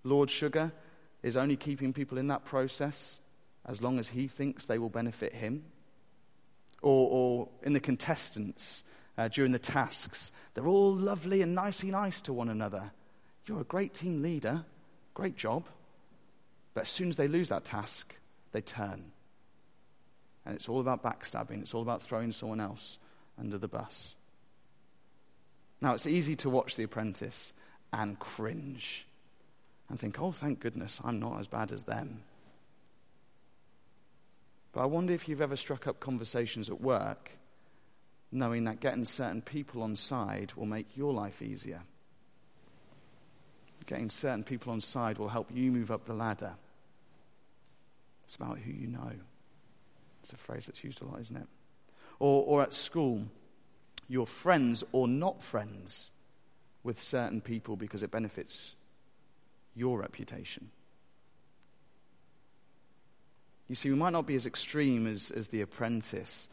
Lord 0.02 0.30
Sugar 0.30 0.72
is 1.22 1.36
only 1.36 1.56
keeping 1.56 1.92
people 1.92 2.16
in 2.16 2.28
that 2.28 2.46
process 2.46 3.18
as 3.66 3.82
long 3.82 3.98
as 3.98 4.08
he 4.08 4.26
thinks 4.26 4.66
they 4.66 4.78
will 4.78 4.88
benefit 4.88 5.34
him. 5.34 5.64
Or, 6.82 7.08
or 7.10 7.48
in 7.62 7.74
the 7.74 7.80
contestants 7.80 8.84
uh, 9.18 9.28
during 9.28 9.52
the 9.52 9.58
tasks, 9.58 10.32
they're 10.54 10.66
all 10.66 10.94
lovely 10.94 11.42
and 11.42 11.54
nicey 11.54 11.90
nice 11.90 12.22
to 12.22 12.32
one 12.32 12.48
another. 12.48 12.90
You're 13.46 13.60
a 13.60 13.64
great 13.64 13.92
team 13.92 14.22
leader, 14.22 14.64
great 15.14 15.36
job. 15.36 15.66
But 16.72 16.82
as 16.82 16.88
soon 16.88 17.08
as 17.08 17.16
they 17.16 17.28
lose 17.28 17.48
that 17.50 17.64
task, 17.64 18.14
they 18.52 18.60
turn. 18.60 19.12
And 20.46 20.54
it's 20.54 20.68
all 20.68 20.80
about 20.80 21.02
backstabbing, 21.02 21.60
it's 21.60 21.74
all 21.74 21.82
about 21.82 22.02
throwing 22.02 22.32
someone 22.32 22.60
else 22.60 22.98
under 23.38 23.58
the 23.58 23.68
bus. 23.68 24.14
Now, 25.80 25.94
it's 25.94 26.06
easy 26.06 26.36
to 26.36 26.50
watch 26.50 26.76
The 26.76 26.84
Apprentice 26.84 27.52
and 27.92 28.18
cringe 28.18 29.06
and 29.88 29.98
think, 29.98 30.20
oh, 30.20 30.32
thank 30.32 30.60
goodness, 30.60 31.00
I'm 31.02 31.18
not 31.18 31.40
as 31.40 31.48
bad 31.48 31.72
as 31.72 31.84
them. 31.84 32.22
But 34.72 34.82
I 34.82 34.86
wonder 34.86 35.12
if 35.12 35.28
you've 35.28 35.42
ever 35.42 35.56
struck 35.56 35.86
up 35.86 36.00
conversations 36.00 36.68
at 36.68 36.80
work 36.80 37.32
knowing 38.32 38.64
that 38.64 38.80
getting 38.80 39.04
certain 39.04 39.42
people 39.42 39.82
on 39.82 39.96
side 39.96 40.52
will 40.54 40.66
make 40.66 40.96
your 40.96 41.12
life 41.12 41.42
easier 41.42 41.82
getting 43.90 44.08
certain 44.08 44.44
people 44.44 44.72
on 44.72 44.80
side 44.80 45.18
will 45.18 45.28
help 45.28 45.50
you 45.52 45.72
move 45.72 45.90
up 45.90 46.06
the 46.06 46.14
ladder. 46.14 46.54
It's 48.24 48.36
about 48.36 48.58
who 48.58 48.70
you 48.70 48.86
know. 48.86 49.12
It's 50.22 50.32
a 50.32 50.36
phrase 50.36 50.66
that's 50.66 50.84
used 50.84 51.02
a 51.02 51.04
lot, 51.04 51.20
isn't 51.20 51.36
it? 51.36 51.48
Or, 52.20 52.44
or 52.44 52.62
at 52.62 52.72
school, 52.72 53.24
you're 54.08 54.26
friends 54.26 54.84
or 54.92 55.08
not 55.08 55.42
friends 55.42 56.12
with 56.84 57.02
certain 57.02 57.40
people 57.40 57.76
because 57.76 58.04
it 58.04 58.12
benefits 58.12 58.76
your 59.74 59.98
reputation. 59.98 60.70
You 63.70 63.76
see, 63.76 63.88
we 63.88 63.94
might 63.94 64.12
not 64.12 64.26
be 64.26 64.34
as 64.34 64.46
extreme 64.46 65.06
as, 65.06 65.30
as 65.30 65.46
the 65.46 65.60
apprentice, 65.60 66.48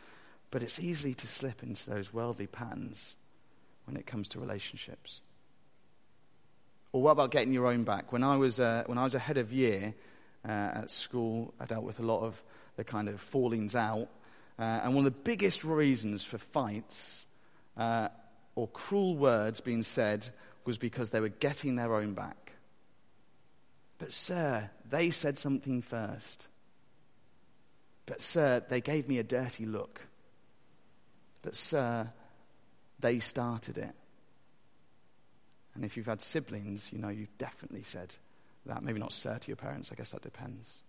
but 0.51 0.61
it's 0.61 0.79
easy 0.79 1.15
to 1.15 1.27
slip 1.27 1.63
into 1.63 1.89
those 1.89 2.13
worldly 2.13 2.45
patterns 2.45 3.15
when 3.85 3.97
it 3.97 4.05
comes 4.05 4.27
to 4.29 4.39
relationships. 4.39 5.21
Or 6.91 7.01
what 7.01 7.11
about 7.13 7.31
getting 7.31 7.51
your 7.51 7.65
own 7.65 7.85
back? 7.85 8.11
When 8.11 8.23
I 8.23 8.37
was, 8.37 8.59
uh, 8.59 8.83
when 8.85 8.99
I 8.99 9.03
was 9.03 9.15
a 9.15 9.19
head 9.19 9.39
of 9.39 9.51
year 9.51 9.95
uh, 10.47 10.51
at 10.51 10.91
school, 10.91 11.55
I 11.59 11.65
dealt 11.65 11.85
with 11.85 11.99
a 11.99 12.03
lot 12.03 12.21
of 12.21 12.39
the 12.75 12.83
kind 12.83 13.09
of 13.09 13.19
fallings 13.19 13.73
out. 13.73 14.09
Uh, 14.59 14.81
and 14.83 14.93
one 14.93 15.03
of 15.03 15.11
the 15.11 15.19
biggest 15.19 15.63
reasons 15.63 16.23
for 16.23 16.37
fights 16.37 17.25
uh, 17.77 18.09
or 18.53 18.67
cruel 18.67 19.17
words 19.17 19.59
being 19.59 19.81
said 19.81 20.29
was 20.65 20.77
because 20.77 21.09
they 21.09 21.19
were 21.19 21.29
getting 21.29 21.77
their 21.77 21.95
own 21.95 22.13
back. 22.13 22.51
But, 23.97 24.13
sir, 24.13 24.69
they 24.87 25.09
said 25.09 25.39
something 25.39 25.81
first. 25.81 26.47
But, 28.07 28.21
sir, 28.21 28.63
they 28.67 28.81
gave 28.81 29.07
me 29.07 29.19
a 29.19 29.23
dirty 29.23 29.67
look. 29.67 30.01
But, 31.43 31.55
sir, 31.55 32.09
they 32.99 33.19
started 33.19 33.77
it. 33.77 33.93
And 35.75 35.85
if 35.85 35.95
you've 35.95 36.07
had 36.07 36.21
siblings, 36.21 36.91
you 36.91 36.97
know 36.97 37.09
you've 37.09 37.37
definitely 37.37 37.83
said 37.83 38.15
that. 38.65 38.81
Maybe 38.81 38.99
not 38.99 39.13
sir 39.13 39.37
to 39.37 39.47
your 39.47 39.57
parents, 39.57 39.91
I 39.91 39.95
guess 39.95 40.09
that 40.09 40.23
depends. 40.23 40.79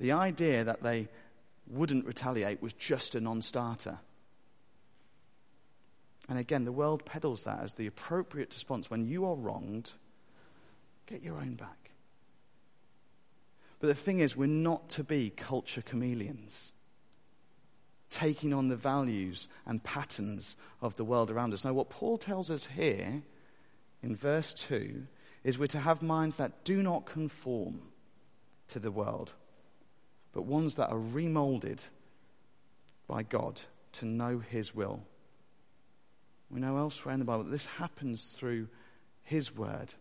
The 0.00 0.12
idea 0.12 0.64
that 0.64 0.82
they 0.82 1.08
wouldn't 1.68 2.06
retaliate 2.06 2.60
was 2.60 2.72
just 2.72 3.14
a 3.14 3.20
non 3.20 3.40
starter. 3.40 3.98
And 6.28 6.38
again, 6.38 6.64
the 6.64 6.72
world 6.72 7.04
peddles 7.04 7.44
that 7.44 7.60
as 7.60 7.74
the 7.74 7.86
appropriate 7.86 8.52
response. 8.52 8.90
When 8.90 9.06
you 9.06 9.26
are 9.26 9.34
wronged, 9.34 9.92
get 11.06 11.22
your 11.22 11.36
own 11.36 11.54
back. 11.54 11.79
But 13.80 13.88
the 13.88 13.94
thing 13.94 14.20
is, 14.20 14.36
we're 14.36 14.46
not 14.46 14.88
to 14.90 15.04
be 15.04 15.30
culture 15.30 15.82
chameleons 15.82 16.72
taking 18.10 18.52
on 18.52 18.68
the 18.68 18.76
values 18.76 19.48
and 19.64 19.82
patterns 19.82 20.56
of 20.82 20.96
the 20.96 21.04
world 21.04 21.30
around 21.30 21.54
us. 21.54 21.64
Now, 21.64 21.72
what 21.72 21.90
Paul 21.90 22.18
tells 22.18 22.50
us 22.50 22.66
here 22.66 23.22
in 24.02 24.16
verse 24.16 24.52
2 24.52 25.06
is 25.44 25.58
we're 25.58 25.66
to 25.68 25.78
have 25.78 26.02
minds 26.02 26.36
that 26.36 26.64
do 26.64 26.82
not 26.82 27.06
conform 27.06 27.80
to 28.68 28.78
the 28.78 28.90
world, 28.90 29.34
but 30.32 30.42
ones 30.42 30.74
that 30.74 30.90
are 30.90 30.98
remolded 30.98 31.84
by 33.06 33.22
God 33.22 33.62
to 33.92 34.06
know 34.06 34.40
His 34.40 34.74
will. 34.74 35.02
We 36.50 36.60
know 36.60 36.76
elsewhere 36.76 37.14
in 37.14 37.20
the 37.20 37.24
Bible 37.24 37.44
that 37.44 37.50
this 37.50 37.66
happens 37.66 38.24
through 38.24 38.68
His 39.22 39.54
Word 39.54 39.94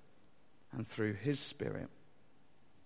and 0.71 0.87
through 0.87 1.13
His 1.13 1.39
Spirit. 1.39 1.89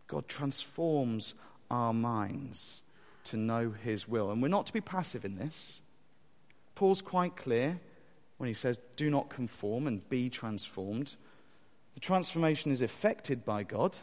God 0.08 0.28
transforms 0.28 1.34
our 1.70 1.94
minds 1.94 2.82
to 3.26 3.38
know 3.38 3.72
his 3.72 4.08
will. 4.08 4.32
And 4.32 4.42
we're 4.42 4.48
not 4.48 4.68
to 4.68 4.74
be 4.74 4.82
passive 4.82 5.26
in 5.26 5.36
this. 5.36 5.82
Paul's 6.76 7.02
quite 7.02 7.36
clear 7.36 7.80
when 8.38 8.48
he 8.48 8.54
says, 8.54 8.80
Do 8.96 9.10
not 9.10 9.30
conform 9.30 9.88
and 9.88 10.08
be 10.10 10.30
transformed. 10.30 11.16
The 11.94 12.00
transformation 12.00 12.72
is 12.72 12.82
effected 12.82 13.46
by 13.46 13.63
God, 13.63 13.98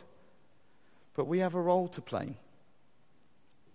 but 1.14 1.26
we 1.26 1.40
have 1.40 1.54
a 1.54 1.60
role 1.60 1.88
to 1.88 2.00
play. 2.00 2.36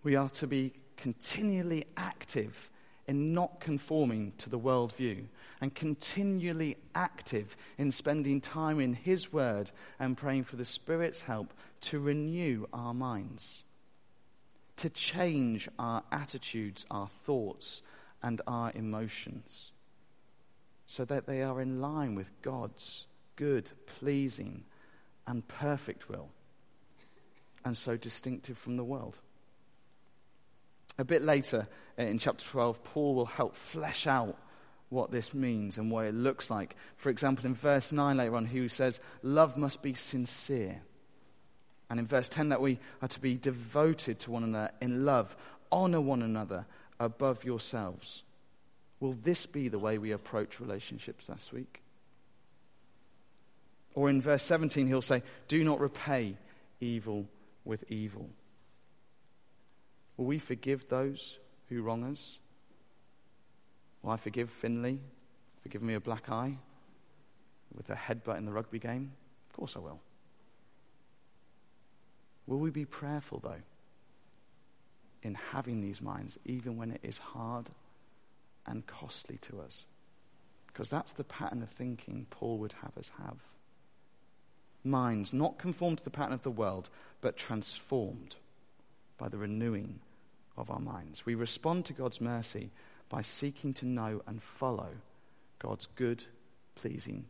We 0.03 0.15
are 0.15 0.29
to 0.29 0.47
be 0.47 0.73
continually 0.95 1.85
active 1.97 2.69
in 3.07 3.33
not 3.33 3.59
conforming 3.59 4.33
to 4.37 4.49
the 4.49 4.59
worldview 4.59 5.25
and 5.61 5.73
continually 5.73 6.77
active 6.93 7.55
in 7.77 7.91
spending 7.91 8.41
time 8.41 8.79
in 8.79 8.93
His 8.93 9.31
Word 9.31 9.71
and 9.99 10.17
praying 10.17 10.45
for 10.45 10.55
the 10.55 10.65
Spirit's 10.65 11.21
help 11.21 11.53
to 11.81 11.99
renew 11.99 12.65
our 12.73 12.93
minds, 12.93 13.63
to 14.77 14.89
change 14.89 15.69
our 15.77 16.03
attitudes, 16.11 16.85
our 16.89 17.07
thoughts, 17.07 17.81
and 18.23 18.41
our 18.47 18.71
emotions 18.73 19.71
so 20.87 21.05
that 21.05 21.25
they 21.25 21.41
are 21.41 21.61
in 21.61 21.81
line 21.81 22.15
with 22.15 22.29
God's 22.41 23.07
good, 23.35 23.71
pleasing, 23.99 24.63
and 25.27 25.47
perfect 25.47 26.09
will, 26.09 26.29
and 27.63 27.75
so 27.75 27.97
distinctive 27.97 28.57
from 28.57 28.77
the 28.77 28.83
world. 28.83 29.19
A 30.97 31.03
bit 31.03 31.21
later 31.21 31.67
uh, 31.99 32.03
in 32.03 32.19
chapter 32.19 32.45
12, 32.45 32.83
Paul 32.83 33.15
will 33.15 33.25
help 33.25 33.55
flesh 33.55 34.07
out 34.07 34.37
what 34.89 35.11
this 35.11 35.33
means 35.33 35.77
and 35.77 35.91
what 35.91 36.05
it 36.05 36.13
looks 36.13 36.49
like. 36.49 36.75
For 36.97 37.09
example, 37.09 37.45
in 37.45 37.53
verse 37.53 37.91
9 37.91 38.17
later 38.17 38.35
on, 38.35 38.45
he 38.45 38.67
says, 38.67 38.99
Love 39.21 39.57
must 39.57 39.81
be 39.81 39.93
sincere. 39.93 40.81
And 41.89 41.99
in 41.99 42.07
verse 42.07 42.29
10, 42.29 42.49
that 42.49 42.61
we 42.61 42.79
are 43.01 43.07
to 43.09 43.19
be 43.19 43.37
devoted 43.37 44.19
to 44.19 44.31
one 44.31 44.43
another 44.43 44.71
in 44.81 45.05
love, 45.05 45.35
honor 45.71 46.01
one 46.01 46.21
another 46.21 46.65
above 46.99 47.43
yourselves. 47.43 48.23
Will 48.99 49.13
this 49.13 49.45
be 49.45 49.67
the 49.67 49.79
way 49.79 49.97
we 49.97 50.11
approach 50.11 50.59
relationships 50.59 51.27
this 51.27 51.51
week? 51.51 51.83
Or 53.93 54.09
in 54.09 54.21
verse 54.21 54.43
17, 54.43 54.87
he'll 54.87 55.01
say, 55.01 55.23
Do 55.47 55.63
not 55.63 55.79
repay 55.79 56.37
evil 56.79 57.27
with 57.63 57.83
evil. 57.89 58.29
Will 60.17 60.25
we 60.25 60.39
forgive 60.39 60.87
those 60.87 61.39
who 61.69 61.81
wrong 61.81 62.03
us? 62.03 62.37
Will 64.01 64.11
I 64.11 64.17
forgive 64.17 64.49
Finley 64.49 64.99
for 65.61 65.69
giving 65.69 65.87
me 65.87 65.95
a 65.95 65.99
black 65.99 66.29
eye 66.29 66.57
with 67.73 67.89
a 67.89 67.95
headbutt 67.95 68.37
in 68.37 68.45
the 68.45 68.51
rugby 68.51 68.79
game? 68.79 69.11
Of 69.49 69.55
course 69.55 69.75
I 69.75 69.79
will. 69.79 69.99
Will 72.47 72.59
we 72.59 72.69
be 72.69 72.85
prayerful, 72.85 73.39
though, 73.39 73.63
in 75.23 75.33
having 75.33 75.81
these 75.81 76.01
minds, 76.01 76.37
even 76.45 76.77
when 76.77 76.91
it 76.91 77.01
is 77.01 77.17
hard 77.17 77.71
and 78.65 78.85
costly 78.85 79.37
to 79.39 79.59
us? 79.59 79.85
Because 80.67 80.89
that's 80.89 81.13
the 81.13 81.23
pattern 81.23 81.63
of 81.63 81.69
thinking 81.69 82.27
Paul 82.29 82.59
would 82.59 82.73
have 82.83 82.97
us 82.97 83.11
have. 83.17 83.39
Minds 84.83 85.33
not 85.33 85.57
conformed 85.57 85.97
to 85.97 86.03
the 86.03 86.11
pattern 86.11 86.33
of 86.33 86.43
the 86.43 86.51
world, 86.51 86.89
but 87.21 87.37
transformed 87.37 88.35
by 89.17 89.29
the 89.29 89.37
renewing 89.37 89.99
of 90.57 90.69
our 90.69 90.79
minds. 90.79 91.25
We 91.25 91.35
respond 91.35 91.85
to 91.85 91.93
God's 91.93 92.21
mercy 92.21 92.71
by 93.09 93.21
seeking 93.21 93.73
to 93.75 93.85
know 93.85 94.21
and 94.25 94.41
follow 94.41 94.89
God's 95.59 95.87
good, 95.95 96.25
pleasing, 96.75 97.25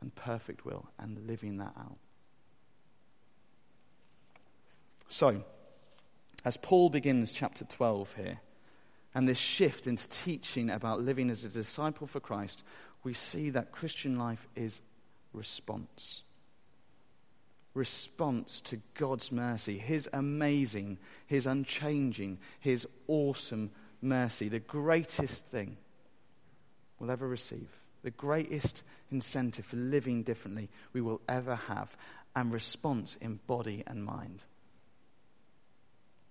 and 0.00 0.14
perfect 0.14 0.64
will 0.64 0.88
and 0.98 1.26
living 1.26 1.58
that 1.58 1.74
out. 1.78 1.98
So, 5.08 5.44
as 6.44 6.56
Paul 6.56 6.88
begins 6.88 7.32
chapter 7.32 7.64
12 7.64 8.14
here, 8.14 8.40
and 9.14 9.28
this 9.28 9.38
shift 9.38 9.86
into 9.86 10.08
teaching 10.08 10.70
about 10.70 11.02
living 11.02 11.30
as 11.30 11.44
a 11.44 11.48
disciple 11.48 12.06
for 12.06 12.20
Christ, 12.20 12.62
we 13.02 13.12
see 13.12 13.50
that 13.50 13.72
Christian 13.72 14.18
life 14.18 14.46
is 14.54 14.80
response 15.32 16.22
response 17.80 18.60
to 18.60 18.78
God's 18.92 19.32
mercy, 19.32 19.78
His 19.78 20.06
amazing, 20.12 20.98
His 21.26 21.46
unchanging, 21.46 22.38
His 22.60 22.86
awesome 23.08 23.70
mercy, 24.02 24.50
the 24.50 24.60
greatest 24.60 25.46
thing 25.46 25.78
we'll 26.98 27.10
ever 27.10 27.26
receive, 27.26 27.70
the 28.02 28.10
greatest 28.10 28.82
incentive 29.10 29.64
for 29.64 29.76
living 29.76 30.22
differently 30.22 30.68
we 30.92 31.00
will 31.00 31.22
ever 31.26 31.54
have, 31.54 31.96
and 32.36 32.52
response 32.52 33.16
in 33.20 33.40
body 33.46 33.82
and 33.86 34.04
mind. 34.04 34.44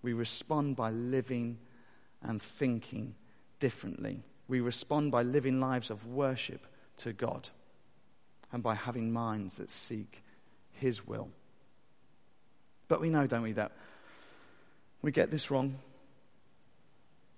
We 0.04 0.14
respond 0.14 0.76
by 0.76 0.92
living 0.92 1.58
and 2.22 2.40
thinking 2.40 3.16
differently. 3.60 4.24
We 4.48 4.62
respond 4.62 5.12
by 5.12 5.24
living 5.24 5.60
lives 5.60 5.90
of 5.90 6.06
worship 6.06 6.68
to 6.98 7.12
God 7.12 7.50
and 8.54 8.62
by 8.62 8.76
having 8.76 9.12
minds 9.12 9.56
that 9.56 9.72
seek 9.72 10.24
his 10.72 11.06
will. 11.06 11.30
But 12.90 13.00
we 13.00 13.10
know, 13.10 13.28
don't 13.28 13.44
we, 13.44 13.54
that 13.54 13.72
we 15.02 15.14
get 15.14 15.32
this 15.32 15.50
wrong. 15.50 15.80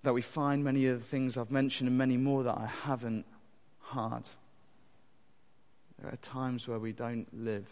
That 0.01 0.15
we 0.15 0.23
find 0.23 0.63
many 0.63 0.87
of 0.87 0.97
the 0.97 1.05
things 1.05 1.37
I've 1.37 1.51
mentioned 1.51 1.87
and 1.87 1.97
many 1.97 2.17
more 2.17 2.43
that 2.43 2.57
I 2.57 2.65
haven't 2.65 3.25
hard. 3.79 4.27
There 6.01 6.11
are 6.11 6.17
times 6.17 6.67
where 6.67 6.79
we 6.79 6.93
don't 6.93 7.27
live 7.31 7.67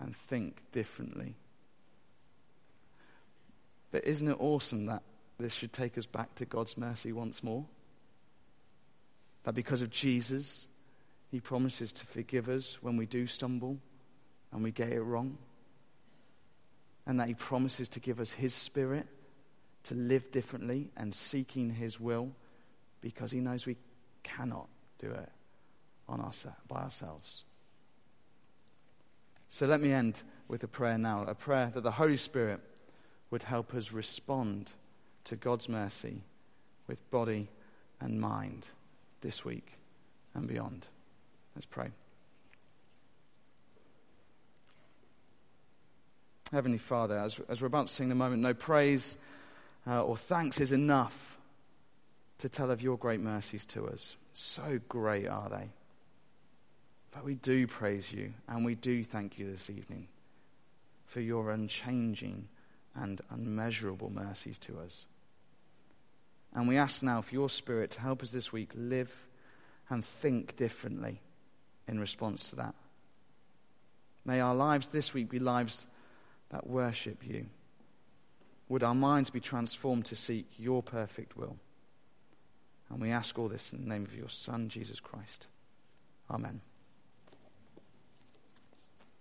and 0.00 0.14
think 0.14 0.60
differently. 0.72 1.36
But 3.90 4.04
isn't 4.04 4.28
it 4.28 4.36
awesome 4.38 4.86
that 4.86 5.02
this 5.38 5.54
should 5.54 5.72
take 5.72 5.96
us 5.96 6.04
back 6.04 6.34
to 6.34 6.44
God's 6.44 6.76
mercy 6.76 7.12
once 7.12 7.42
more? 7.42 7.64
That 9.44 9.54
because 9.54 9.80
of 9.80 9.90
Jesus, 9.90 10.66
He 11.30 11.40
promises 11.40 11.92
to 11.92 12.06
forgive 12.06 12.48
us 12.48 12.82
when 12.82 12.96
we 12.96 13.06
do 13.06 13.26
stumble 13.26 13.78
and 14.52 14.62
we 14.62 14.72
get 14.72 14.92
it 14.92 15.00
wrong. 15.00 15.38
And 17.08 17.18
that 17.18 17.26
He 17.26 17.34
promises 17.34 17.88
to 17.90 18.00
give 18.00 18.20
us 18.20 18.30
His 18.30 18.54
Spirit 18.54 19.08
to 19.84 19.94
live 19.94 20.30
differently 20.30 20.90
and 20.96 21.12
seeking 21.12 21.70
His 21.70 21.98
will 21.98 22.30
because 23.00 23.32
He 23.32 23.40
knows 23.40 23.66
we 23.66 23.76
cannot 24.22 24.68
do 24.98 25.10
it 25.10 25.30
on 26.08 26.20
our, 26.20 26.32
by 26.68 26.82
ourselves. 26.82 27.42
So 29.48 29.66
let 29.66 29.80
me 29.80 29.92
end 29.92 30.22
with 30.46 30.62
a 30.62 30.68
prayer 30.68 30.98
now 30.98 31.22
a 31.22 31.34
prayer 31.34 31.70
that 31.74 31.82
the 31.82 31.92
Holy 31.92 32.16
Spirit 32.16 32.60
would 33.30 33.42
help 33.42 33.74
us 33.74 33.92
respond 33.92 34.72
to 35.24 35.36
God's 35.36 35.68
mercy 35.68 36.22
with 36.86 37.10
body 37.10 37.48
and 38.00 38.20
mind 38.20 38.68
this 39.20 39.44
week 39.44 39.74
and 40.34 40.46
beyond. 40.46 40.86
Let's 41.54 41.66
pray. 41.66 41.90
Heavenly 46.52 46.78
Father, 46.78 47.18
as, 47.18 47.38
as 47.48 47.60
we're 47.60 47.66
about 47.66 47.88
to 47.88 47.94
sing 47.94 48.08
the 48.08 48.14
moment, 48.14 48.42
no 48.42 48.54
praise 48.54 49.16
uh, 49.86 50.02
or 50.02 50.16
thanks 50.16 50.60
is 50.60 50.72
enough 50.72 51.38
to 52.38 52.48
tell 52.48 52.70
of 52.70 52.82
your 52.82 52.96
great 52.96 53.20
mercies 53.20 53.64
to 53.66 53.86
us. 53.88 54.16
So 54.32 54.80
great 54.88 55.26
are 55.26 55.48
they. 55.48 55.70
But 57.10 57.24
we 57.24 57.34
do 57.34 57.66
praise 57.66 58.12
you 58.12 58.32
and 58.48 58.64
we 58.64 58.74
do 58.74 59.02
thank 59.04 59.38
you 59.38 59.50
this 59.50 59.70
evening 59.70 60.08
for 61.06 61.20
your 61.20 61.50
unchanging 61.50 62.48
and 62.94 63.20
unmeasurable 63.30 64.10
mercies 64.10 64.58
to 64.60 64.78
us. 64.80 65.06
And 66.54 66.68
we 66.68 66.76
ask 66.76 67.02
now 67.02 67.20
for 67.22 67.34
your 67.34 67.50
Spirit 67.50 67.90
to 67.92 68.00
help 68.00 68.22
us 68.22 68.30
this 68.30 68.52
week 68.52 68.70
live 68.74 69.26
and 69.90 70.04
think 70.04 70.56
differently 70.56 71.20
in 71.86 71.98
response 71.98 72.50
to 72.50 72.56
that. 72.56 72.74
May 74.24 74.40
our 74.40 74.54
lives 74.54 74.88
this 74.88 75.14
week 75.14 75.30
be 75.30 75.38
lives 75.38 75.86
that 76.50 76.66
worship 76.66 77.26
you? 77.26 77.46
Would 78.68 78.82
our 78.82 78.94
minds 78.94 79.30
be 79.30 79.40
transformed 79.40 80.04
to 80.06 80.16
seek 80.16 80.46
your 80.58 80.82
perfect 80.82 81.36
will? 81.36 81.56
And 82.90 83.00
we 83.00 83.10
ask 83.10 83.38
all 83.38 83.48
this 83.48 83.72
in 83.72 83.82
the 83.82 83.88
name 83.88 84.04
of 84.04 84.14
your 84.14 84.28
Son, 84.28 84.68
Jesus 84.68 85.00
Christ. 85.00 85.46
Amen. 86.30 86.60